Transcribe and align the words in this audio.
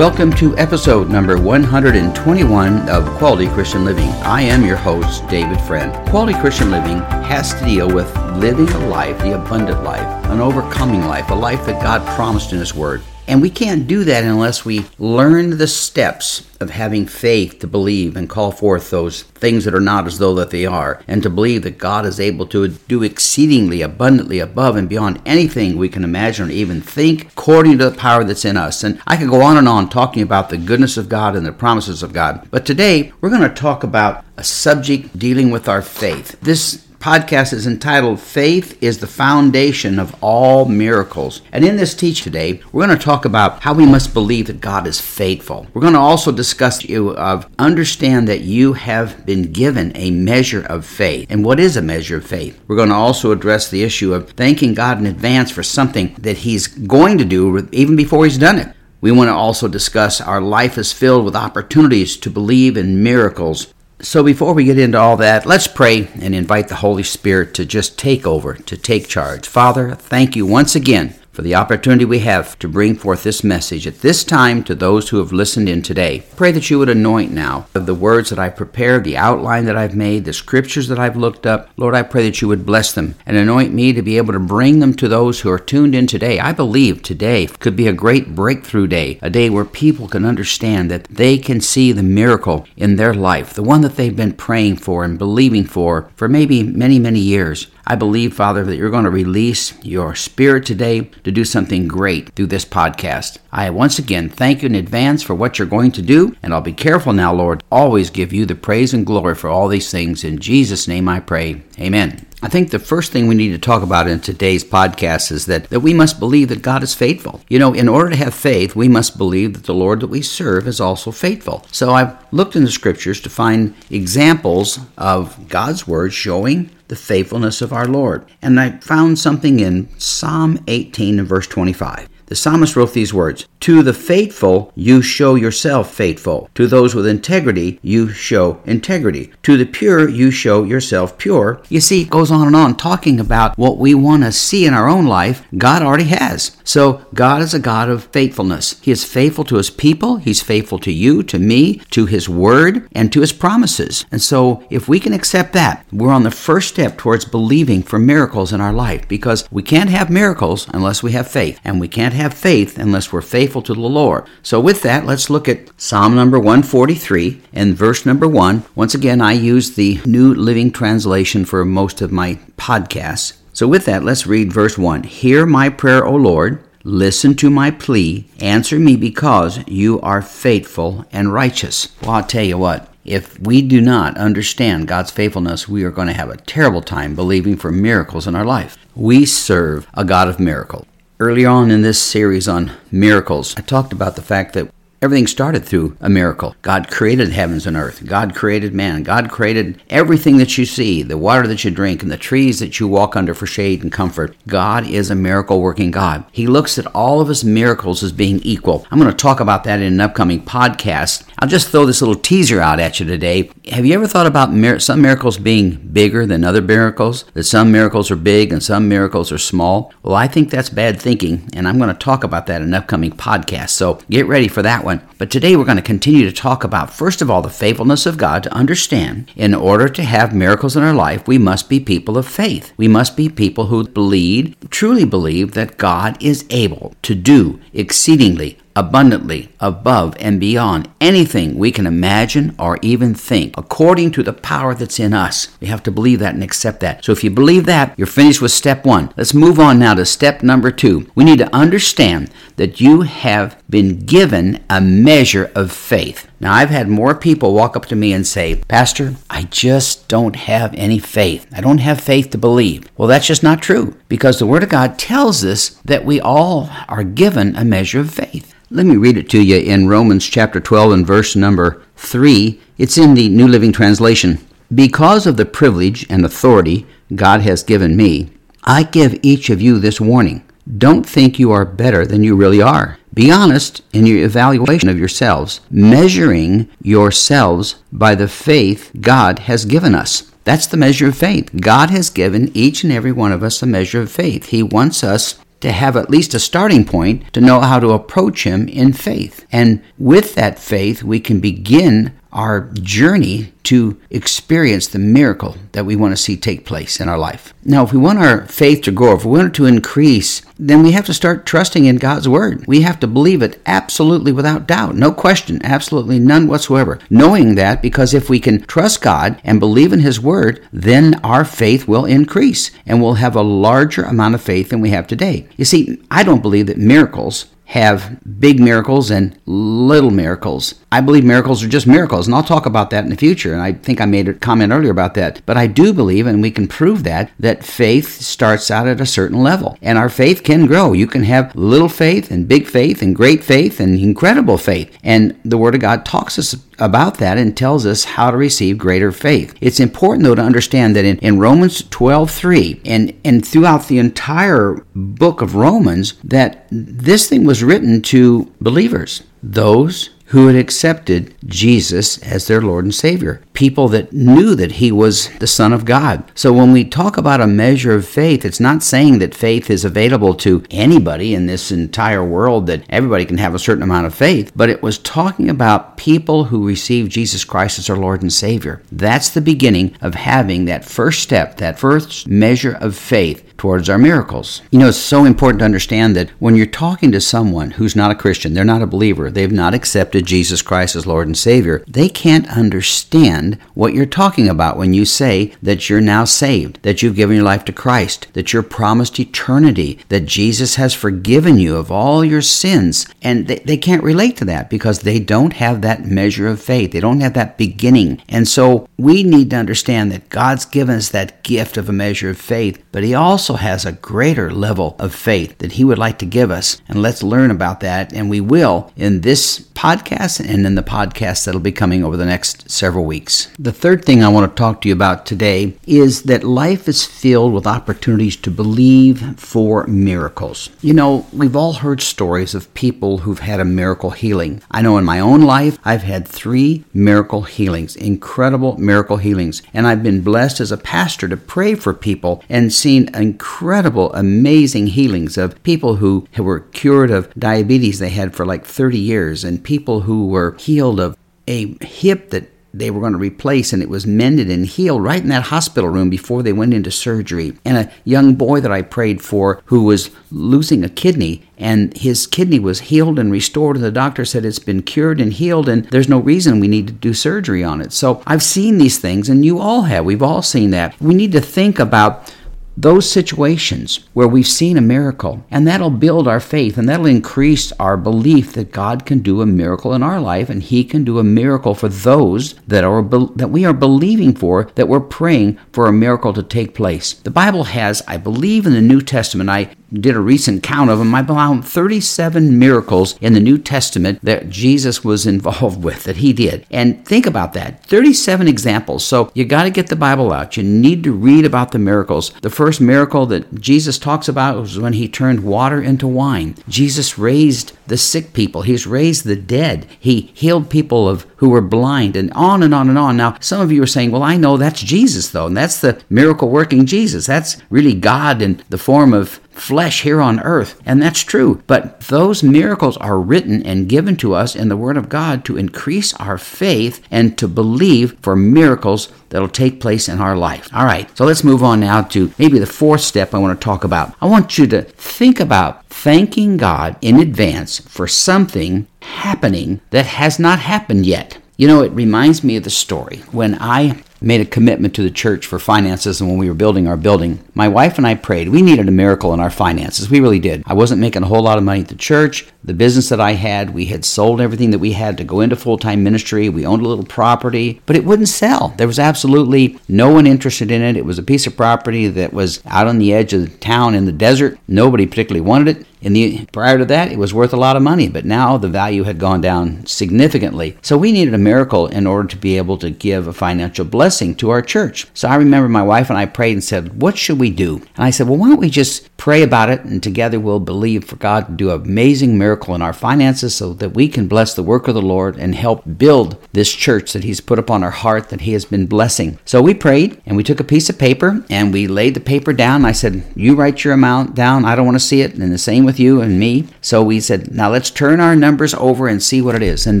Welcome 0.00 0.32
to 0.36 0.56
episode 0.56 1.10
number 1.10 1.38
121 1.38 2.88
of 2.88 3.04
Quality 3.18 3.48
Christian 3.48 3.84
Living. 3.84 4.08
I 4.22 4.40
am 4.40 4.64
your 4.64 4.78
host, 4.78 5.28
David 5.28 5.60
Friend. 5.60 5.92
Quality 6.08 6.32
Christian 6.40 6.70
Living 6.70 7.00
has 7.28 7.52
to 7.52 7.66
deal 7.66 7.86
with 7.86 8.10
living 8.36 8.66
a 8.66 8.88
life, 8.88 9.18
the 9.18 9.34
abundant 9.34 9.84
life, 9.84 10.24
an 10.30 10.40
overcoming 10.40 11.02
life, 11.02 11.28
a 11.28 11.34
life 11.34 11.66
that 11.66 11.82
God 11.82 12.00
promised 12.16 12.54
in 12.54 12.60
His 12.60 12.74
Word. 12.74 13.02
And 13.30 13.40
we 13.40 13.48
can't 13.48 13.86
do 13.86 14.02
that 14.02 14.24
unless 14.24 14.64
we 14.64 14.86
learn 14.98 15.56
the 15.56 15.68
steps 15.68 16.50
of 16.60 16.70
having 16.70 17.06
faith 17.06 17.60
to 17.60 17.68
believe 17.68 18.16
and 18.16 18.28
call 18.28 18.50
forth 18.50 18.90
those 18.90 19.22
things 19.22 19.64
that 19.64 19.74
are 19.74 19.78
not 19.78 20.08
as 20.08 20.18
though 20.18 20.34
that 20.34 20.50
they 20.50 20.66
are, 20.66 21.00
and 21.06 21.22
to 21.22 21.30
believe 21.30 21.62
that 21.62 21.78
God 21.78 22.04
is 22.04 22.18
able 22.18 22.44
to 22.48 22.66
do 22.66 23.04
exceedingly 23.04 23.82
abundantly 23.82 24.40
above 24.40 24.74
and 24.74 24.88
beyond 24.88 25.22
anything 25.24 25.76
we 25.76 25.88
can 25.88 26.02
imagine 26.02 26.48
or 26.48 26.52
even 26.52 26.80
think, 26.80 27.28
according 27.28 27.78
to 27.78 27.90
the 27.90 27.96
power 27.96 28.24
that's 28.24 28.44
in 28.44 28.56
us. 28.56 28.82
And 28.82 29.00
I 29.06 29.16
could 29.16 29.30
go 29.30 29.42
on 29.42 29.56
and 29.56 29.68
on 29.68 29.88
talking 29.88 30.24
about 30.24 30.50
the 30.50 30.58
goodness 30.58 30.96
of 30.96 31.08
God 31.08 31.36
and 31.36 31.46
the 31.46 31.52
promises 31.52 32.02
of 32.02 32.12
God. 32.12 32.48
But 32.50 32.66
today 32.66 33.12
we're 33.20 33.30
going 33.30 33.42
to 33.42 33.48
talk 33.48 33.84
about 33.84 34.24
a 34.36 34.42
subject 34.42 35.16
dealing 35.16 35.52
with 35.52 35.68
our 35.68 35.82
faith. 35.82 36.36
This 36.40 36.84
podcast 37.00 37.54
is 37.54 37.66
entitled 37.66 38.20
Faith 38.20 38.76
is 38.82 38.98
the 38.98 39.06
Foundation 39.06 39.98
of 39.98 40.14
All 40.22 40.66
Miracles. 40.66 41.40
And 41.50 41.64
in 41.64 41.76
this 41.76 41.94
teach 41.94 42.20
today, 42.20 42.60
we're 42.70 42.84
going 42.86 42.96
to 42.96 43.02
talk 43.02 43.24
about 43.24 43.62
how 43.62 43.72
we 43.72 43.86
must 43.86 44.12
believe 44.12 44.48
that 44.48 44.60
God 44.60 44.86
is 44.86 45.00
faithful. 45.00 45.66
We're 45.72 45.80
going 45.80 45.94
to 45.94 45.98
also 45.98 46.30
discuss 46.30 46.84
you 46.84 47.16
of 47.16 47.48
understand 47.58 48.28
that 48.28 48.42
you 48.42 48.74
have 48.74 49.24
been 49.24 49.50
given 49.50 49.92
a 49.94 50.10
measure 50.10 50.60
of 50.66 50.84
faith. 50.84 51.26
And 51.30 51.42
what 51.42 51.58
is 51.58 51.78
a 51.78 51.82
measure 51.82 52.18
of 52.18 52.26
faith? 52.26 52.60
We're 52.68 52.76
going 52.76 52.90
to 52.90 52.94
also 52.94 53.32
address 53.32 53.70
the 53.70 53.82
issue 53.82 54.12
of 54.12 54.32
thanking 54.32 54.74
God 54.74 54.98
in 54.98 55.06
advance 55.06 55.50
for 55.50 55.62
something 55.62 56.14
that 56.18 56.36
he's 56.38 56.66
going 56.66 57.16
to 57.16 57.24
do 57.24 57.66
even 57.72 57.96
before 57.96 58.26
he's 58.26 58.36
done 58.36 58.58
it. 58.58 58.76
We 59.00 59.10
want 59.10 59.28
to 59.28 59.34
also 59.34 59.68
discuss 59.68 60.20
our 60.20 60.42
life 60.42 60.76
is 60.76 60.92
filled 60.92 61.24
with 61.24 61.34
opportunities 61.34 62.18
to 62.18 62.28
believe 62.28 62.76
in 62.76 63.02
miracles 63.02 63.72
so, 64.02 64.22
before 64.22 64.54
we 64.54 64.64
get 64.64 64.78
into 64.78 64.98
all 64.98 65.16
that, 65.18 65.46
let's 65.46 65.66
pray 65.66 66.08
and 66.20 66.34
invite 66.34 66.68
the 66.68 66.76
Holy 66.76 67.02
Spirit 67.02 67.54
to 67.54 67.66
just 67.66 67.98
take 67.98 68.26
over, 68.26 68.54
to 68.54 68.76
take 68.76 69.08
charge. 69.08 69.46
Father, 69.46 69.94
thank 69.94 70.36
you 70.36 70.46
once 70.46 70.74
again 70.74 71.19
for 71.32 71.42
the 71.42 71.54
opportunity 71.54 72.04
we 72.04 72.20
have 72.20 72.58
to 72.58 72.68
bring 72.68 72.94
forth 72.94 73.22
this 73.22 73.44
message 73.44 73.86
at 73.86 74.00
this 74.00 74.24
time 74.24 74.64
to 74.64 74.74
those 74.74 75.08
who 75.08 75.18
have 75.18 75.32
listened 75.32 75.68
in 75.68 75.82
today. 75.82 76.24
Pray 76.36 76.52
that 76.52 76.70
you 76.70 76.78
would 76.78 76.88
anoint 76.88 77.32
now 77.32 77.66
of 77.74 77.86
the 77.86 77.94
words 77.94 78.30
that 78.30 78.38
I've 78.38 78.56
prepared, 78.56 79.04
the 79.04 79.16
outline 79.16 79.64
that 79.66 79.76
I've 79.76 79.94
made, 79.94 80.24
the 80.24 80.32
scriptures 80.32 80.88
that 80.88 80.98
I've 80.98 81.16
looked 81.16 81.46
up. 81.46 81.70
Lord, 81.76 81.94
I 81.94 82.02
pray 82.02 82.24
that 82.24 82.40
you 82.40 82.48
would 82.48 82.66
bless 82.66 82.92
them 82.92 83.14
and 83.26 83.36
anoint 83.36 83.72
me 83.72 83.92
to 83.92 84.02
be 84.02 84.16
able 84.16 84.32
to 84.32 84.40
bring 84.40 84.80
them 84.80 84.94
to 84.94 85.08
those 85.08 85.40
who 85.40 85.50
are 85.50 85.58
tuned 85.58 85.94
in 85.94 86.06
today. 86.06 86.40
I 86.40 86.52
believe 86.52 87.02
today 87.02 87.46
could 87.46 87.76
be 87.76 87.86
a 87.86 87.92
great 87.92 88.34
breakthrough 88.34 88.86
day, 88.86 89.18
a 89.22 89.30
day 89.30 89.50
where 89.50 89.64
people 89.64 90.08
can 90.08 90.24
understand 90.24 90.90
that 90.90 91.04
they 91.04 91.38
can 91.38 91.60
see 91.60 91.92
the 91.92 92.02
miracle 92.02 92.66
in 92.76 92.96
their 92.96 93.14
life, 93.14 93.54
the 93.54 93.62
one 93.62 93.80
that 93.82 93.96
they've 93.96 94.16
been 94.16 94.32
praying 94.32 94.76
for 94.76 95.04
and 95.04 95.18
believing 95.18 95.64
for 95.64 96.10
for 96.16 96.28
maybe 96.28 96.62
many, 96.62 96.98
many 96.98 97.20
years. 97.20 97.68
I 97.90 97.96
believe, 97.96 98.34
Father, 98.34 98.62
that 98.62 98.76
you're 98.76 98.88
going 98.88 99.02
to 99.02 99.10
release 99.10 99.74
your 99.82 100.14
spirit 100.14 100.64
today 100.64 101.00
to 101.24 101.32
do 101.32 101.44
something 101.44 101.88
great 101.88 102.32
through 102.36 102.46
this 102.46 102.64
podcast. 102.64 103.38
I 103.50 103.70
once 103.70 103.98
again 103.98 104.28
thank 104.28 104.62
you 104.62 104.66
in 104.66 104.76
advance 104.76 105.24
for 105.24 105.34
what 105.34 105.58
you're 105.58 105.66
going 105.66 105.90
to 105.92 106.02
do, 106.02 106.36
and 106.40 106.54
I'll 106.54 106.60
be 106.60 106.72
careful 106.72 107.12
now, 107.12 107.34
Lord, 107.34 107.64
always 107.68 108.10
give 108.10 108.32
you 108.32 108.46
the 108.46 108.54
praise 108.54 108.94
and 108.94 109.04
glory 109.04 109.34
for 109.34 109.50
all 109.50 109.66
these 109.66 109.90
things. 109.90 110.22
In 110.22 110.38
Jesus' 110.38 110.86
name 110.86 111.08
I 111.08 111.18
pray. 111.18 111.62
Amen. 111.80 112.24
I 112.42 112.48
think 112.48 112.70
the 112.70 112.78
first 112.78 113.10
thing 113.10 113.26
we 113.26 113.34
need 113.34 113.50
to 113.50 113.58
talk 113.58 113.82
about 113.82 114.06
in 114.06 114.20
today's 114.20 114.64
podcast 114.64 115.32
is 115.32 115.46
that, 115.46 115.68
that 115.70 115.80
we 115.80 115.92
must 115.92 116.20
believe 116.20 116.48
that 116.50 116.62
God 116.62 116.84
is 116.84 116.94
faithful. 116.94 117.40
You 117.48 117.58
know, 117.58 117.74
in 117.74 117.88
order 117.88 118.10
to 118.10 118.16
have 118.16 118.34
faith, 118.34 118.76
we 118.76 118.88
must 118.88 119.18
believe 119.18 119.52
that 119.54 119.64
the 119.64 119.74
Lord 119.74 119.98
that 120.00 120.06
we 120.06 120.22
serve 120.22 120.68
is 120.68 120.80
also 120.80 121.10
faithful. 121.10 121.66
So 121.72 121.90
I've 121.90 122.16
looked 122.32 122.54
in 122.54 122.64
the 122.64 122.70
scriptures 122.70 123.20
to 123.22 123.28
find 123.30 123.74
examples 123.90 124.78
of 124.96 125.48
God's 125.48 125.88
word 125.88 126.14
showing 126.14 126.70
the 126.90 126.96
faithfulness 126.96 127.62
of 127.62 127.72
our 127.72 127.86
Lord. 127.86 128.26
And 128.42 128.58
I 128.58 128.72
found 128.78 129.18
something 129.18 129.60
in 129.60 129.88
Psalm 129.98 130.62
18 130.66 131.20
and 131.20 131.28
verse 131.28 131.46
25. 131.46 132.08
The 132.30 132.36
psalmist 132.36 132.76
wrote 132.76 132.92
these 132.92 133.12
words 133.12 133.48
To 133.58 133.82
the 133.82 133.92
faithful, 133.92 134.72
you 134.76 135.02
show 135.02 135.34
yourself 135.34 135.92
faithful. 135.92 136.48
To 136.54 136.68
those 136.68 136.94
with 136.94 137.04
integrity, 137.04 137.80
you 137.82 138.10
show 138.10 138.60
integrity. 138.64 139.32
To 139.42 139.56
the 139.56 139.66
pure, 139.66 140.08
you 140.08 140.30
show 140.30 140.62
yourself 140.62 141.18
pure. 141.18 141.60
You 141.68 141.80
see, 141.80 142.02
it 142.02 142.10
goes 142.10 142.30
on 142.30 142.46
and 142.46 142.54
on 142.54 142.76
talking 142.76 143.18
about 143.18 143.58
what 143.58 143.78
we 143.78 143.94
want 143.94 144.22
to 144.22 144.30
see 144.30 144.64
in 144.64 144.74
our 144.74 144.88
own 144.88 145.06
life, 145.06 145.44
God 145.58 145.82
already 145.82 146.04
has. 146.04 146.56
So, 146.62 147.04
God 147.14 147.42
is 147.42 147.52
a 147.52 147.58
God 147.58 147.88
of 147.88 148.04
faithfulness. 148.04 148.78
He 148.80 148.92
is 148.92 149.04
faithful 149.04 149.42
to 149.46 149.56
His 149.56 149.70
people, 149.70 150.18
He's 150.18 150.40
faithful 150.40 150.78
to 150.78 150.92
you, 150.92 151.24
to 151.24 151.38
me, 151.40 151.78
to 151.90 152.06
His 152.06 152.28
word, 152.28 152.88
and 152.92 153.12
to 153.12 153.22
His 153.22 153.32
promises. 153.32 154.04
And 154.12 154.22
so, 154.22 154.62
if 154.70 154.86
we 154.88 155.00
can 155.00 155.12
accept 155.12 155.52
that, 155.54 155.84
we're 155.90 156.12
on 156.12 156.22
the 156.22 156.30
first 156.30 156.68
step 156.68 156.96
towards 156.96 157.24
believing 157.24 157.82
for 157.82 157.98
miracles 157.98 158.52
in 158.52 158.60
our 158.60 158.72
life 158.72 159.08
because 159.08 159.48
we 159.50 159.64
can't 159.64 159.90
have 159.90 160.10
miracles 160.10 160.68
unless 160.72 161.02
we 161.02 161.10
have 161.10 161.26
faith, 161.26 161.58
and 161.64 161.80
we 161.80 161.88
can't 161.88 162.19
have 162.20 162.34
faith 162.34 162.78
unless 162.78 163.12
we're 163.12 163.22
faithful 163.22 163.62
to 163.62 163.74
the 163.74 163.80
Lord. 163.80 164.26
So, 164.42 164.60
with 164.60 164.82
that, 164.82 165.06
let's 165.06 165.30
look 165.30 165.48
at 165.48 165.68
Psalm 165.80 166.14
number 166.14 166.38
143 166.38 167.40
and 167.52 167.74
verse 167.74 168.06
number 168.06 168.28
1. 168.28 168.64
Once 168.74 168.94
again, 168.94 169.20
I 169.20 169.32
use 169.32 169.74
the 169.74 170.00
New 170.04 170.34
Living 170.34 170.70
Translation 170.70 171.44
for 171.44 171.64
most 171.64 172.00
of 172.00 172.12
my 172.12 172.38
podcasts. 172.56 173.38
So, 173.52 173.66
with 173.66 173.84
that, 173.86 174.04
let's 174.04 174.26
read 174.26 174.52
verse 174.52 174.78
1. 174.78 175.02
Hear 175.04 175.46
my 175.46 175.68
prayer, 175.68 176.06
O 176.06 176.14
Lord. 176.14 176.62
Listen 176.82 177.34
to 177.34 177.50
my 177.50 177.70
plea. 177.70 178.26
Answer 178.40 178.78
me 178.78 178.96
because 178.96 179.66
you 179.68 180.00
are 180.00 180.22
faithful 180.22 181.04
and 181.12 181.32
righteous. 181.32 181.88
Well, 182.00 182.12
I'll 182.12 182.24
tell 182.24 182.44
you 182.44 182.56
what. 182.56 182.88
If 183.04 183.38
we 183.40 183.60
do 183.60 183.80
not 183.80 184.16
understand 184.16 184.88
God's 184.88 185.10
faithfulness, 185.10 185.68
we 185.68 185.84
are 185.84 185.90
going 185.90 186.08
to 186.08 186.14
have 186.14 186.30
a 186.30 186.36
terrible 186.36 186.82
time 186.82 187.14
believing 187.14 187.56
for 187.56 187.72
miracles 187.72 188.26
in 188.26 188.34
our 188.36 188.44
life. 188.44 188.78
We 188.94 189.26
serve 189.26 189.86
a 189.94 190.04
God 190.04 190.28
of 190.28 190.38
miracles. 190.38 190.86
Earlier 191.20 191.50
on 191.50 191.70
in 191.70 191.82
this 191.82 192.00
series 192.00 192.48
on 192.48 192.72
miracles, 192.90 193.54
I 193.58 193.60
talked 193.60 193.92
about 193.92 194.16
the 194.16 194.22
fact 194.22 194.54
that 194.54 194.70
Everything 195.02 195.26
started 195.26 195.64
through 195.64 195.96
a 196.02 196.10
miracle. 196.10 196.54
God 196.60 196.90
created 196.90 197.30
heavens 197.30 197.66
and 197.66 197.74
earth. 197.74 198.04
God 198.04 198.34
created 198.34 198.74
man. 198.74 199.02
God 199.02 199.30
created 199.30 199.82
everything 199.88 200.36
that 200.36 200.58
you 200.58 200.66
see, 200.66 201.02
the 201.02 201.16
water 201.16 201.46
that 201.46 201.64
you 201.64 201.70
drink, 201.70 202.02
and 202.02 202.12
the 202.12 202.18
trees 202.18 202.58
that 202.58 202.78
you 202.78 202.86
walk 202.86 203.16
under 203.16 203.32
for 203.32 203.46
shade 203.46 203.82
and 203.82 203.90
comfort. 203.90 204.36
God 204.46 204.86
is 204.86 205.10
a 205.10 205.14
miracle 205.14 205.62
working 205.62 205.90
God. 205.90 206.26
He 206.32 206.46
looks 206.46 206.78
at 206.78 206.86
all 206.88 207.22
of 207.22 207.28
his 207.28 207.42
miracles 207.42 208.02
as 208.02 208.12
being 208.12 208.40
equal. 208.40 208.86
I'm 208.90 208.98
going 208.98 209.10
to 209.10 209.16
talk 209.16 209.40
about 209.40 209.64
that 209.64 209.80
in 209.80 209.94
an 209.94 210.00
upcoming 210.02 210.42
podcast. 210.42 211.24
I'll 211.38 211.48
just 211.48 211.70
throw 211.70 211.86
this 211.86 212.02
little 212.02 212.14
teaser 212.14 212.60
out 212.60 212.78
at 212.78 213.00
you 213.00 213.06
today. 213.06 213.50
Have 213.72 213.86
you 213.86 213.94
ever 213.94 214.06
thought 214.06 214.26
about 214.26 214.52
mir- 214.52 214.80
some 214.80 215.00
miracles 215.00 215.38
being 215.38 215.76
bigger 215.76 216.26
than 216.26 216.44
other 216.44 216.60
miracles? 216.60 217.24
That 217.32 217.44
some 217.44 217.72
miracles 217.72 218.10
are 218.10 218.16
big 218.16 218.52
and 218.52 218.62
some 218.62 218.86
miracles 218.86 219.32
are 219.32 219.38
small? 219.38 219.94
Well, 220.02 220.14
I 220.14 220.28
think 220.28 220.50
that's 220.50 220.68
bad 220.68 221.00
thinking, 221.00 221.48
and 221.54 221.66
I'm 221.66 221.78
going 221.78 221.88
to 221.88 221.94
talk 221.94 222.22
about 222.22 222.44
that 222.48 222.60
in 222.60 222.68
an 222.68 222.74
upcoming 222.74 223.12
podcast. 223.12 223.70
So 223.70 223.94
get 224.10 224.26
ready 224.26 224.48
for 224.48 224.60
that 224.60 224.84
one 224.84 224.89
one. 224.90 225.08
But 225.18 225.30
today 225.30 225.54
we're 225.54 225.64
going 225.64 225.76
to 225.76 225.82
continue 225.82 226.24
to 226.26 226.32
talk 226.32 226.64
about, 226.64 226.92
first 226.92 227.22
of 227.22 227.30
all, 227.30 227.42
the 227.42 227.48
faithfulness 227.48 228.06
of 228.06 228.18
God 228.18 228.42
to 228.42 228.52
understand 228.52 229.30
in 229.36 229.54
order 229.54 229.88
to 229.88 230.02
have 230.02 230.34
miracles 230.34 230.76
in 230.76 230.82
our 230.82 230.94
life, 230.94 231.28
we 231.28 231.38
must 231.38 231.68
be 231.68 231.78
people 231.78 232.18
of 232.18 232.26
faith. 232.26 232.72
We 232.76 232.88
must 232.88 233.16
be 233.16 233.28
people 233.28 233.66
who 233.66 233.86
believe, 233.86 234.56
truly 234.70 235.04
believe 235.04 235.52
that 235.52 235.78
God 235.78 236.20
is 236.20 236.44
able 236.50 236.94
to 237.02 237.14
do 237.14 237.60
exceedingly 237.72 238.58
abundantly 238.76 239.50
above 239.60 240.16
and 240.20 240.38
beyond 240.38 240.88
anything 241.00 241.58
we 241.58 241.72
can 241.72 241.86
imagine 241.86 242.54
or 242.58 242.78
even 242.82 243.14
think, 243.14 243.54
according 243.56 244.10
to 244.12 244.22
the 244.22 244.32
power 244.32 244.74
that's 244.74 245.00
in 245.00 245.12
us. 245.12 245.48
We 245.60 245.66
have 245.66 245.82
to 245.84 245.90
believe 245.90 246.20
that 246.20 246.34
and 246.34 246.42
accept 246.42 246.80
that. 246.80 247.04
So 247.04 247.12
if 247.12 247.24
you 247.24 247.30
believe 247.30 247.66
that, 247.66 247.98
you're 247.98 248.06
finished 248.06 248.40
with 248.40 248.52
step 248.52 248.84
one. 248.84 249.12
Let's 249.16 249.34
move 249.34 249.58
on 249.58 249.78
now 249.78 249.94
to 249.94 250.06
step 250.06 250.42
number 250.42 250.70
two. 250.70 251.10
We 251.14 251.24
need 251.24 251.38
to 251.38 251.54
understand 251.54 252.30
that 252.56 252.80
you 252.80 253.02
have 253.02 253.60
been 253.68 254.06
given 254.06 254.62
a 254.70 254.80
measure 254.80 255.50
of 255.54 255.72
faith. 255.72 256.29
Now, 256.42 256.54
I've 256.54 256.70
had 256.70 256.88
more 256.88 257.14
people 257.14 257.52
walk 257.52 257.76
up 257.76 257.84
to 257.86 257.96
me 257.96 258.14
and 258.14 258.26
say, 258.26 258.56
Pastor, 258.56 259.16
I 259.28 259.42
just 259.42 260.08
don't 260.08 260.34
have 260.36 260.74
any 260.74 260.98
faith. 260.98 261.46
I 261.52 261.60
don't 261.60 261.78
have 261.78 262.00
faith 262.00 262.30
to 262.30 262.38
believe. 262.38 262.88
Well, 262.96 263.08
that's 263.08 263.26
just 263.26 263.42
not 263.42 263.60
true 263.60 263.94
because 264.08 264.38
the 264.38 264.46
Word 264.46 264.62
of 264.62 264.70
God 264.70 264.98
tells 264.98 265.44
us 265.44 265.68
that 265.84 266.06
we 266.06 266.18
all 266.18 266.70
are 266.88 267.04
given 267.04 267.54
a 267.56 267.64
measure 267.64 268.00
of 268.00 268.10
faith. 268.10 268.54
Let 268.70 268.86
me 268.86 268.96
read 268.96 269.18
it 269.18 269.28
to 269.30 269.42
you 269.42 269.58
in 269.58 269.88
Romans 269.88 270.24
chapter 270.24 270.60
12 270.60 270.92
and 270.92 271.06
verse 271.06 271.36
number 271.36 271.82
3. 271.96 272.58
It's 272.78 272.96
in 272.96 273.12
the 273.12 273.28
New 273.28 273.46
Living 273.46 273.72
Translation. 273.72 274.38
Because 274.74 275.26
of 275.26 275.36
the 275.36 275.44
privilege 275.44 276.06
and 276.08 276.24
authority 276.24 276.86
God 277.14 277.42
has 277.42 277.62
given 277.62 277.96
me, 277.96 278.30
I 278.64 278.84
give 278.84 279.18
each 279.22 279.50
of 279.50 279.60
you 279.60 279.78
this 279.78 280.00
warning. 280.00 280.42
Don't 280.78 281.04
think 281.04 281.38
you 281.38 281.50
are 281.50 281.64
better 281.64 282.06
than 282.06 282.22
you 282.22 282.34
really 282.36 282.62
are. 282.62 282.99
Be 283.12 283.30
honest 283.30 283.82
in 283.92 284.06
your 284.06 284.24
evaluation 284.24 284.88
of 284.88 284.98
yourselves, 284.98 285.60
measuring 285.70 286.68
yourselves 286.80 287.76
by 287.92 288.14
the 288.14 288.28
faith 288.28 288.92
God 289.00 289.40
has 289.40 289.64
given 289.64 289.94
us. 289.94 290.30
That's 290.44 290.66
the 290.66 290.76
measure 290.76 291.08
of 291.08 291.16
faith. 291.16 291.50
God 291.60 291.90
has 291.90 292.08
given 292.08 292.50
each 292.56 292.82
and 292.84 292.92
every 292.92 293.12
one 293.12 293.32
of 293.32 293.42
us 293.42 293.62
a 293.62 293.66
measure 293.66 294.02
of 294.02 294.10
faith. 294.10 294.46
He 294.46 294.62
wants 294.62 295.04
us 295.04 295.38
to 295.60 295.72
have 295.72 295.96
at 295.96 296.08
least 296.08 296.34
a 296.34 296.38
starting 296.38 296.84
point 296.84 297.32
to 297.34 297.40
know 297.40 297.60
how 297.60 297.78
to 297.80 297.90
approach 297.90 298.44
Him 298.44 298.68
in 298.68 298.92
faith. 298.92 299.46
And 299.52 299.82
with 299.98 300.34
that 300.36 300.58
faith, 300.58 301.02
we 301.02 301.20
can 301.20 301.40
begin 301.40 302.12
our 302.32 302.70
journey 302.74 303.52
to 303.64 304.00
experience 304.10 304.88
the 304.88 304.98
miracle 304.98 305.56
that 305.72 305.84
we 305.84 305.96
want 305.96 306.12
to 306.12 306.16
see 306.16 306.36
take 306.36 306.64
place 306.64 307.00
in 307.00 307.08
our 307.08 307.18
life. 307.18 307.54
Now, 307.64 307.84
if 307.84 307.92
we 307.92 307.98
want 307.98 308.18
our 308.18 308.46
faith 308.46 308.82
to 308.82 308.90
grow, 308.90 309.14
if 309.14 309.24
we 309.24 309.32
want 309.38 309.48
it 309.48 309.54
to 309.54 309.66
increase, 309.66 310.42
then 310.58 310.82
we 310.82 310.92
have 310.92 311.06
to 311.06 311.14
start 311.14 311.46
trusting 311.46 311.84
in 311.84 311.96
God's 311.96 312.28
word. 312.28 312.66
We 312.66 312.82
have 312.82 313.00
to 313.00 313.06
believe 313.06 313.42
it 313.42 313.60
absolutely 313.66 314.32
without 314.32 314.66
doubt, 314.66 314.94
no 314.94 315.12
question, 315.12 315.60
absolutely 315.64 316.18
none 316.18 316.46
whatsoever. 316.46 316.98
Knowing 317.08 317.54
that 317.56 317.82
because 317.82 318.14
if 318.14 318.28
we 318.28 318.40
can 318.40 318.62
trust 318.62 319.02
God 319.02 319.40
and 319.44 319.60
believe 319.60 319.92
in 319.92 320.00
his 320.00 320.20
word, 320.20 320.66
then 320.72 321.20
our 321.24 321.44
faith 321.44 321.86
will 321.86 322.04
increase 322.04 322.70
and 322.86 323.00
we'll 323.00 323.14
have 323.14 323.36
a 323.36 323.42
larger 323.42 324.02
amount 324.02 324.34
of 324.34 324.42
faith 324.42 324.70
than 324.70 324.80
we 324.80 324.90
have 324.90 325.06
today. 325.06 325.48
You 325.56 325.64
see, 325.64 326.02
I 326.10 326.22
don't 326.22 326.42
believe 326.42 326.66
that 326.66 326.78
miracles 326.78 327.46
have 327.70 328.18
big 328.40 328.58
miracles 328.58 329.12
and 329.12 329.38
little 329.46 330.10
miracles. 330.10 330.74
I 330.90 331.00
believe 331.00 331.24
miracles 331.24 331.62
are 331.62 331.68
just 331.68 331.86
miracles, 331.86 332.26
and 332.26 332.34
I'll 332.34 332.42
talk 332.42 332.66
about 332.66 332.90
that 332.90 333.04
in 333.04 333.10
the 333.10 333.16
future. 333.16 333.52
And 333.52 333.62
I 333.62 333.74
think 333.74 334.00
I 334.00 334.06
made 334.06 334.26
a 334.26 334.34
comment 334.34 334.72
earlier 334.72 334.90
about 334.90 335.14
that. 335.14 335.40
But 335.46 335.56
I 335.56 335.68
do 335.68 335.92
believe, 335.92 336.26
and 336.26 336.42
we 336.42 336.50
can 336.50 336.66
prove 336.66 337.04
that, 337.04 337.30
that 337.38 337.62
faith 337.62 338.20
starts 338.20 338.72
out 338.72 338.88
at 338.88 339.00
a 339.00 339.06
certain 339.06 339.40
level. 339.40 339.78
And 339.82 339.98
our 339.98 340.08
faith 340.08 340.42
can 340.42 340.66
grow. 340.66 340.92
You 340.92 341.06
can 341.06 341.22
have 341.22 341.54
little 341.54 341.88
faith 341.88 342.32
and 342.32 342.48
big 342.48 342.66
faith 342.66 343.02
and 343.02 343.14
great 343.14 343.44
faith 343.44 343.78
and 343.78 343.96
incredible 343.96 344.58
faith. 344.58 344.98
And 345.04 345.38
the 345.44 345.58
Word 345.58 345.76
of 345.76 345.80
God 345.80 346.04
talks 346.04 346.40
us 346.40 346.56
about 346.80 347.18
that 347.18 347.38
and 347.38 347.56
tells 347.56 347.86
us 347.86 348.04
how 348.04 348.30
to 348.30 348.36
receive 348.36 348.78
greater 348.78 349.12
faith. 349.12 349.54
It's 349.60 349.80
important 349.80 350.24
though 350.24 350.34
to 350.34 350.42
understand 350.42 350.96
that 350.96 351.04
in, 351.04 351.18
in 351.18 351.38
Romans 351.38 351.84
12 351.90 352.30
3 352.30 352.80
and, 352.84 353.14
and 353.24 353.46
throughout 353.46 353.86
the 353.86 353.98
entire 353.98 354.84
book 354.94 355.42
of 355.42 355.54
Romans, 355.54 356.14
that 356.24 356.66
this 356.70 357.28
thing 357.28 357.44
was 357.44 357.59
written 357.62 358.02
to 358.02 358.52
believers, 358.60 359.22
those 359.42 360.10
who 360.30 360.46
had 360.46 360.54
accepted 360.54 361.34
Jesus 361.44 362.18
as 362.18 362.46
their 362.46 362.60
Lord 362.60 362.84
and 362.84 362.94
Savior, 362.94 363.42
people 363.52 363.88
that 363.88 364.12
knew 364.12 364.54
that 364.54 364.72
He 364.72 364.92
was 364.92 365.28
the 365.38 365.46
Son 365.48 365.72
of 365.72 365.84
God. 365.84 366.22
So 366.36 366.52
when 366.52 366.70
we 366.70 366.84
talk 366.84 367.16
about 367.16 367.40
a 367.40 367.48
measure 367.48 367.96
of 367.96 368.06
faith, 368.06 368.44
it's 368.44 368.60
not 368.60 368.84
saying 368.84 369.18
that 369.18 369.34
faith 369.34 369.68
is 369.68 369.84
available 369.84 370.34
to 370.34 370.62
anybody 370.70 371.34
in 371.34 371.46
this 371.46 371.72
entire 371.72 372.24
world, 372.24 372.68
that 372.68 372.84
everybody 372.88 373.24
can 373.24 373.38
have 373.38 373.56
a 373.56 373.58
certain 373.58 373.82
amount 373.82 374.06
of 374.06 374.14
faith, 374.14 374.52
but 374.54 374.70
it 374.70 374.84
was 374.84 374.98
talking 374.98 375.50
about 375.50 375.96
people 375.96 376.44
who 376.44 376.66
received 376.66 377.10
Jesus 377.10 377.44
Christ 377.44 377.80
as 377.80 377.88
their 377.88 377.96
Lord 377.96 378.22
and 378.22 378.32
Savior. 378.32 378.82
That's 378.92 379.30
the 379.30 379.40
beginning 379.40 379.96
of 380.00 380.14
having 380.14 380.66
that 380.66 380.84
first 380.84 381.24
step, 381.24 381.56
that 381.56 381.80
first 381.80 382.28
measure 382.28 382.76
of 382.80 382.96
faith 382.96 383.49
towards 383.60 383.90
our 383.90 383.98
miracles. 383.98 384.62
You 384.70 384.78
know, 384.78 384.88
it's 384.88 384.96
so 384.96 385.26
important 385.26 385.58
to 385.58 385.66
understand 385.66 386.16
that 386.16 386.30
when 386.38 386.56
you're 386.56 386.64
talking 386.64 387.12
to 387.12 387.20
someone 387.20 387.72
who's 387.72 387.94
not 387.94 388.10
a 388.10 388.14
Christian, 388.14 388.54
they're 388.54 388.64
not 388.64 388.80
a 388.80 388.86
believer, 388.86 389.30
they've 389.30 389.52
not 389.52 389.74
accepted 389.74 390.24
Jesus 390.24 390.62
Christ 390.62 390.96
as 390.96 391.06
Lord 391.06 391.26
and 391.26 391.36
Savior, 391.36 391.84
they 391.86 392.08
can't 392.08 392.48
understand 392.48 393.58
what 393.74 393.92
you're 393.92 394.06
talking 394.06 394.48
about 394.48 394.78
when 394.78 394.94
you 394.94 395.04
say 395.04 395.52
that 395.62 395.90
you're 395.90 396.00
now 396.00 396.24
saved, 396.24 396.80
that 396.84 397.02
you've 397.02 397.16
given 397.16 397.36
your 397.36 397.44
life 397.44 397.66
to 397.66 397.72
Christ, 397.72 398.28
that 398.32 398.54
you're 398.54 398.62
promised 398.62 399.20
eternity, 399.20 399.98
that 400.08 400.24
Jesus 400.24 400.76
has 400.76 400.94
forgiven 400.94 401.58
you 401.58 401.76
of 401.76 401.92
all 401.92 402.24
your 402.24 402.40
sins. 402.40 403.06
And 403.20 403.46
they, 403.46 403.58
they 403.58 403.76
can't 403.76 404.02
relate 404.02 404.38
to 404.38 404.46
that 404.46 404.70
because 404.70 405.00
they 405.00 405.20
don't 405.20 405.52
have 405.52 405.82
that 405.82 406.06
measure 406.06 406.48
of 406.48 406.62
faith. 406.62 406.92
They 406.92 407.00
don't 407.00 407.20
have 407.20 407.34
that 407.34 407.58
beginning. 407.58 408.22
And 408.26 408.48
so 408.48 408.88
we 408.96 409.22
need 409.22 409.50
to 409.50 409.56
understand 409.56 410.12
that 410.12 410.30
God's 410.30 410.64
given 410.64 410.96
us 410.96 411.10
that 411.10 411.42
gift 411.42 411.76
of 411.76 411.90
a 411.90 411.92
measure 411.92 412.30
of 412.30 412.40
faith, 412.40 412.82
but 412.90 413.04
He 413.04 413.14
also 413.14 413.49
also 413.50 413.64
has 413.64 413.84
a 413.84 413.92
greater 413.92 414.48
level 414.52 414.94
of 415.00 415.12
faith 415.12 415.58
that 415.58 415.72
He 415.72 415.82
would 415.82 415.98
like 415.98 416.18
to 416.20 416.26
give 416.26 416.52
us. 416.52 416.80
And 416.88 417.02
let's 417.02 417.22
learn 417.22 417.50
about 417.50 417.80
that. 417.80 418.12
And 418.12 418.30
we 418.30 418.40
will 418.40 418.92
in 418.96 419.22
this 419.22 419.58
podcast 419.74 420.38
and 420.38 420.66
in 420.66 420.74
the 420.74 420.82
podcast 420.82 421.44
that'll 421.44 421.60
be 421.60 421.72
coming 421.72 422.04
over 422.04 422.16
the 422.16 422.26
next 422.26 422.70
several 422.70 423.06
weeks. 423.06 423.48
The 423.58 423.72
third 423.72 424.04
thing 424.04 424.22
I 424.22 424.28
want 424.28 424.48
to 424.48 424.54
talk 424.54 424.82
to 424.82 424.88
you 424.88 424.94
about 424.94 425.24
today 425.24 425.74
is 425.86 426.24
that 426.24 426.44
life 426.44 426.86
is 426.86 427.06
filled 427.06 427.54
with 427.54 427.66
opportunities 427.66 428.36
to 428.36 428.50
believe 428.50 429.40
for 429.40 429.86
miracles. 429.86 430.68
You 430.82 430.92
know, 430.92 431.26
we've 431.32 431.56
all 431.56 431.72
heard 431.72 432.02
stories 432.02 432.54
of 432.54 432.72
people 432.74 433.18
who've 433.18 433.38
had 433.38 433.58
a 433.58 433.64
miracle 433.64 434.10
healing. 434.10 434.62
I 434.70 434.82
know 434.82 434.98
in 434.98 435.04
my 435.04 435.18
own 435.18 435.40
life, 435.42 435.78
I've 435.82 436.02
had 436.02 436.28
three 436.28 436.84
miracle 436.92 437.42
healings, 437.42 437.96
incredible 437.96 438.76
miracle 438.76 439.16
healings. 439.16 439.62
And 439.72 439.86
I've 439.86 440.02
been 440.02 440.20
blessed 440.20 440.60
as 440.60 440.70
a 440.70 440.76
pastor 440.76 441.26
to 441.26 441.36
pray 441.36 441.74
for 441.74 441.94
people 441.94 442.44
and 442.48 442.72
seen 442.72 443.08
incredible, 443.40 444.12
amazing 444.12 444.88
healings 444.88 445.38
of 445.38 445.60
people 445.62 445.96
who 445.96 446.26
were 446.36 446.60
cured 446.60 447.10
of 447.10 447.32
diabetes 447.38 447.98
they 447.98 448.10
had 448.10 448.34
for 448.34 448.44
like 448.44 448.66
30 448.66 448.98
years, 448.98 449.44
and 449.44 449.64
people 449.64 450.02
who 450.02 450.28
were 450.28 450.54
healed 450.58 451.00
of 451.00 451.16
a 451.48 451.74
hip 451.82 452.28
that 452.30 452.50
they 452.72 452.90
were 452.90 453.00
going 453.00 453.14
to 453.14 453.18
replace 453.18 453.72
and 453.72 453.82
it 453.82 453.88
was 453.88 454.06
mended 454.06 454.48
and 454.48 454.64
healed 454.66 455.02
right 455.02 455.22
in 455.22 455.28
that 455.28 455.44
hospital 455.44 455.90
room 455.90 456.08
before 456.08 456.42
they 456.42 456.52
went 456.52 456.74
into 456.74 456.90
surgery. 456.90 457.56
And 457.64 457.76
a 457.76 457.92
young 458.04 458.34
boy 458.34 458.60
that 458.60 458.70
I 458.70 458.82
prayed 458.82 459.22
for 459.22 459.60
who 459.64 459.84
was 459.84 460.10
losing 460.30 460.84
a 460.84 460.88
kidney 460.88 461.42
and 461.58 461.96
his 461.96 462.28
kidney 462.28 462.60
was 462.60 462.80
healed 462.80 463.18
and 463.18 463.32
restored 463.32 463.74
and 463.74 463.84
the 463.84 463.90
doctor 463.90 464.24
said 464.24 464.44
it's 464.44 464.60
been 464.60 464.82
cured 464.82 465.20
and 465.20 465.32
healed 465.32 465.68
and 465.68 465.86
there's 465.86 466.08
no 466.08 466.20
reason 466.20 466.60
we 466.60 466.68
need 466.68 466.86
to 466.86 466.92
do 466.92 467.12
surgery 467.12 467.64
on 467.64 467.80
it. 467.80 467.92
So 467.92 468.22
I've 468.24 468.42
seen 468.42 468.78
these 468.78 468.98
things 468.98 469.28
and 469.28 469.44
you 469.44 469.58
all 469.58 469.82
have. 469.82 470.04
We've 470.04 470.22
all 470.22 470.42
seen 470.42 470.70
that. 470.70 471.00
We 471.00 471.14
need 471.14 471.32
to 471.32 471.40
think 471.40 471.80
about 471.80 472.32
those 472.80 473.10
situations 473.10 474.00
where 474.14 474.28
we've 474.28 474.46
seen 474.46 474.76
a 474.76 474.80
miracle, 474.80 475.44
and 475.50 475.66
that'll 475.66 475.90
build 475.90 476.26
our 476.26 476.40
faith 476.40 476.78
and 476.78 476.88
that'll 476.88 477.06
increase 477.06 477.72
our 477.72 477.96
belief 477.96 478.54
that 478.54 478.72
God 478.72 479.04
can 479.04 479.18
do 479.18 479.42
a 479.42 479.46
miracle 479.46 479.92
in 479.92 480.02
our 480.02 480.20
life 480.20 480.48
and 480.48 480.62
He 480.62 480.84
can 480.84 481.04
do 481.04 481.18
a 481.18 481.24
miracle 481.24 481.74
for 481.74 481.88
those 481.88 482.54
that 482.66 482.84
are 482.84 483.02
that 483.02 483.50
we 483.50 483.64
are 483.64 483.72
believing 483.72 484.34
for, 484.34 484.70
that 484.76 484.88
we're 484.88 485.00
praying 485.00 485.58
for 485.72 485.86
a 485.86 485.92
miracle 485.92 486.32
to 486.32 486.42
take 486.42 486.74
place. 486.74 487.12
The 487.12 487.30
Bible 487.30 487.64
has, 487.64 488.02
I 488.08 488.16
believe, 488.16 488.66
in 488.66 488.72
the 488.72 488.80
New 488.80 489.00
Testament, 489.00 489.50
I 489.50 489.74
did 489.92 490.16
a 490.16 490.20
recent 490.20 490.62
count 490.62 490.90
of 490.90 490.98
them. 490.98 491.14
I 491.14 491.22
found 491.22 491.66
37 491.66 492.58
miracles 492.58 493.16
in 493.20 493.32
the 493.32 493.40
New 493.40 493.58
Testament 493.58 494.20
that 494.22 494.48
Jesus 494.48 495.04
was 495.04 495.26
involved 495.34 495.82
with, 495.82 496.04
that 496.04 496.16
He 496.16 496.32
did. 496.32 496.66
And 496.70 497.04
think 497.06 497.26
about 497.26 497.52
that 497.54 497.84
37 497.84 498.48
examples. 498.48 499.04
So 499.04 499.30
you 499.34 499.44
got 499.44 499.64
to 499.64 499.70
get 499.70 499.88
the 499.88 499.96
Bible 499.96 500.32
out. 500.32 500.56
You 500.56 500.62
need 500.62 501.04
to 501.04 501.12
read 501.12 501.44
about 501.44 501.72
the 501.72 501.78
miracles. 501.78 502.30
The 502.42 502.50
first 502.50 502.80
miracle 502.80 503.26
that 503.26 503.60
Jesus 503.60 503.98
talks 503.98 504.28
about 504.28 504.56
was 504.56 504.78
when 504.78 504.92
he 504.92 505.08
turned 505.08 505.44
water 505.44 505.82
into 505.82 506.06
wine. 506.06 506.56
Jesus 506.68 507.18
raised 507.18 507.72
the 507.86 507.96
sick 507.96 508.32
people. 508.32 508.62
He's 508.62 508.86
raised 508.86 509.24
the 509.24 509.36
dead. 509.36 509.86
He 509.98 510.30
healed 510.34 510.70
people 510.70 511.08
of 511.08 511.26
who 511.36 511.50
were 511.50 511.60
blind 511.60 512.16
and 512.16 512.32
on 512.34 512.62
and 512.62 512.74
on 512.74 512.88
and 512.88 512.98
on. 512.98 513.16
Now, 513.16 513.36
some 513.40 513.60
of 513.60 513.72
you 513.72 513.82
are 513.82 513.86
saying, 513.86 514.10
"Well, 514.10 514.22
I 514.22 514.36
know 514.36 514.56
that's 514.56 514.82
Jesus 514.82 515.30
though, 515.30 515.46
and 515.46 515.56
that's 515.56 515.80
the 515.80 516.00
miracle 516.08 516.48
working 516.50 516.86
Jesus. 516.86 517.26
That's 517.26 517.56
really 517.70 517.94
God 517.94 518.42
in 518.42 518.62
the 518.68 518.78
form 518.78 519.12
of 519.12 519.40
flesh 519.60 520.02
here 520.02 520.20
on 520.20 520.40
earth. 520.40 520.80
And 520.86 521.02
that's 521.02 521.20
true. 521.20 521.62
But 521.66 522.00
those 522.00 522.42
miracles 522.42 522.96
are 522.96 523.20
written 523.20 523.62
and 523.64 523.88
given 523.88 524.16
to 524.16 524.34
us 524.34 524.56
in 524.56 524.68
the 524.68 524.76
Word 524.76 524.96
of 524.96 525.08
God 525.08 525.44
to 525.44 525.56
increase 525.56 526.14
our 526.14 526.38
faith 526.38 527.06
and 527.10 527.36
to 527.38 527.46
believe 527.46 528.16
for 528.22 528.34
miracles 528.34 529.12
that'll 529.28 529.48
take 529.48 529.80
place 529.80 530.08
in 530.08 530.20
our 530.20 530.36
life. 530.36 530.68
All 530.74 530.84
right, 530.84 531.16
so 531.16 531.24
let's 531.24 531.44
move 531.44 531.62
on 531.62 531.80
now 531.80 532.02
to 532.02 532.32
maybe 532.38 532.58
the 532.58 532.66
fourth 532.66 533.00
step 533.00 533.34
I 533.34 533.38
want 533.38 533.58
to 533.58 533.64
talk 533.64 533.84
about. 533.84 534.14
I 534.20 534.26
want 534.26 534.58
you 534.58 534.66
to 534.68 534.82
think 534.82 535.40
about 535.40 535.84
thanking 535.86 536.56
God 536.56 536.96
in 537.00 537.20
advance 537.20 537.78
for 537.80 538.08
something 538.08 538.86
happening 539.02 539.80
that 539.90 540.06
has 540.06 540.38
not 540.38 540.58
happened 540.60 541.06
yet. 541.06 541.38
You 541.56 541.68
know, 541.68 541.82
it 541.82 541.92
reminds 541.92 542.42
me 542.42 542.56
of 542.56 542.64
the 542.64 542.70
story 542.70 543.18
when 543.30 543.56
I 543.60 544.02
made 544.20 544.40
a 544.40 544.44
commitment 544.44 544.94
to 544.94 545.02
the 545.02 545.10
church 545.10 545.46
for 545.46 545.58
finances 545.58 546.20
and 546.20 546.28
when 546.28 546.38
we 546.38 546.48
were 546.48 546.54
building 546.54 546.86
our 546.86 546.96
building. 546.96 547.42
My 547.54 547.68
wife 547.68 547.98
and 547.98 548.06
I 548.06 548.14
prayed. 548.14 548.48
We 548.48 548.62
needed 548.62 548.88
a 548.88 548.92
miracle 548.92 549.32
in 549.32 549.40
our 549.40 549.50
finances. 549.50 550.10
We 550.10 550.20
really 550.20 550.38
did. 550.38 550.62
I 550.66 550.74
wasn't 550.74 551.00
making 551.00 551.22
a 551.22 551.26
whole 551.26 551.42
lot 551.42 551.58
of 551.58 551.64
money 551.64 551.80
at 551.80 551.88
the 551.88 551.94
church. 551.94 552.46
The 552.62 552.74
business 552.74 553.08
that 553.08 553.20
I 553.20 553.32
had, 553.32 553.70
we 553.70 553.86
had 553.86 554.04
sold 554.04 554.40
everything 554.40 554.70
that 554.70 554.78
we 554.78 554.92
had 554.92 555.16
to 555.18 555.24
go 555.24 555.40
into 555.40 555.56
full 555.56 555.78
time 555.78 556.04
ministry. 556.04 556.48
We 556.48 556.66
owned 556.66 556.82
a 556.82 556.88
little 556.88 557.04
property, 557.04 557.80
but 557.86 557.96
it 557.96 558.04
wouldn't 558.04 558.28
sell. 558.28 558.74
There 558.76 558.86
was 558.86 558.98
absolutely 558.98 559.78
no 559.88 560.12
one 560.12 560.26
interested 560.26 560.70
in 560.70 560.82
it. 560.82 560.96
It 560.96 561.04
was 561.04 561.18
a 561.18 561.22
piece 561.22 561.46
of 561.46 561.56
property 561.56 562.08
that 562.08 562.32
was 562.32 562.62
out 562.66 562.86
on 562.86 562.98
the 562.98 563.14
edge 563.14 563.32
of 563.32 563.42
the 563.42 563.58
town 563.58 563.94
in 563.94 564.04
the 564.04 564.12
desert. 564.12 564.58
Nobody 564.68 565.06
particularly 565.06 565.40
wanted 565.40 565.76
it. 565.76 565.86
In 566.00 566.14
the 566.14 566.46
prior 566.52 566.78
to 566.78 566.84
that, 566.86 567.12
it 567.12 567.18
was 567.18 567.34
worth 567.34 567.52
a 567.52 567.58
lot 567.58 567.76
of 567.76 567.82
money, 567.82 568.08
but 568.08 568.24
now 568.24 568.56
the 568.56 568.68
value 568.68 569.04
had 569.04 569.18
gone 569.18 569.40
down 569.40 569.84
significantly. 569.86 570.76
So 570.82 570.96
we 570.96 571.12
needed 571.12 571.34
a 571.34 571.38
miracle 571.38 571.86
in 571.88 572.06
order 572.06 572.28
to 572.28 572.36
be 572.36 572.56
able 572.56 572.78
to 572.78 572.90
give 572.90 573.26
a 573.26 573.32
financial 573.32 573.84
blessing 573.84 574.34
to 574.36 574.50
our 574.50 574.62
church. 574.62 575.06
So 575.14 575.28
I 575.28 575.36
remember 575.36 575.68
my 575.68 575.82
wife 575.82 576.08
and 576.08 576.18
I 576.18 576.26
prayed 576.26 576.52
and 576.52 576.64
said, 576.64 577.00
"What 577.00 577.18
should 577.18 577.38
we 577.38 577.50
do?" 577.50 577.82
And 577.96 578.04
I 578.04 578.10
said, 578.10 578.28
"Well, 578.28 578.38
why 578.38 578.48
don't 578.48 578.60
we 578.60 578.70
just 578.70 579.14
pray 579.20 579.42
about 579.42 579.68
it, 579.68 579.84
and 579.84 580.02
together 580.02 580.40
we'll 580.40 580.60
believe 580.60 581.04
for 581.04 581.16
God 581.16 581.46
to 581.46 581.52
do 581.52 581.70
an 581.70 581.82
amazing 581.82 582.38
miracle 582.38 582.74
in 582.74 582.80
our 582.80 582.94
finances 582.94 583.54
so 583.54 583.74
that 583.74 583.94
we 583.94 584.08
can 584.08 584.26
bless 584.26 584.54
the 584.54 584.62
work 584.62 584.88
of 584.88 584.94
the 584.94 585.02
Lord 585.02 585.36
and 585.36 585.54
help 585.54 585.82
build 585.98 586.38
this 586.52 586.72
church 586.72 587.12
that 587.12 587.24
He's 587.24 587.42
put 587.42 587.58
upon 587.58 587.84
our 587.84 587.90
heart 587.90 588.30
that 588.30 588.40
He 588.40 588.54
has 588.54 588.64
been 588.64 588.86
blessing. 588.86 589.38
So 589.44 589.60
we 589.60 589.74
prayed 589.74 590.22
and 590.24 590.38
we 590.38 590.42
took 590.42 590.58
a 590.58 590.64
piece 590.64 590.88
of 590.88 590.98
paper 590.98 591.44
and 591.50 591.70
we 591.70 591.86
laid 591.86 592.14
the 592.14 592.20
paper 592.20 592.54
down. 592.54 592.86
I 592.86 592.92
said, 592.92 593.22
You 593.36 593.54
write 593.54 593.84
your 593.84 593.92
amount 593.92 594.34
down. 594.34 594.64
I 594.64 594.74
don't 594.74 594.86
want 594.86 594.96
to 594.96 595.04
see 595.04 595.20
it. 595.20 595.34
And 595.34 595.52
the 595.52 595.58
same 595.58 595.84
with 595.90 595.98
you 595.98 596.20
and 596.20 596.38
me. 596.38 596.68
So 596.80 597.02
we 597.02 597.18
said, 597.18 597.52
Now 597.52 597.70
let's 597.70 597.90
turn 597.90 598.20
our 598.20 598.36
numbers 598.36 598.74
over 598.74 599.08
and 599.08 599.20
see 599.20 599.42
what 599.42 599.56
it 599.56 599.62
is. 599.62 599.88
And 599.88 600.00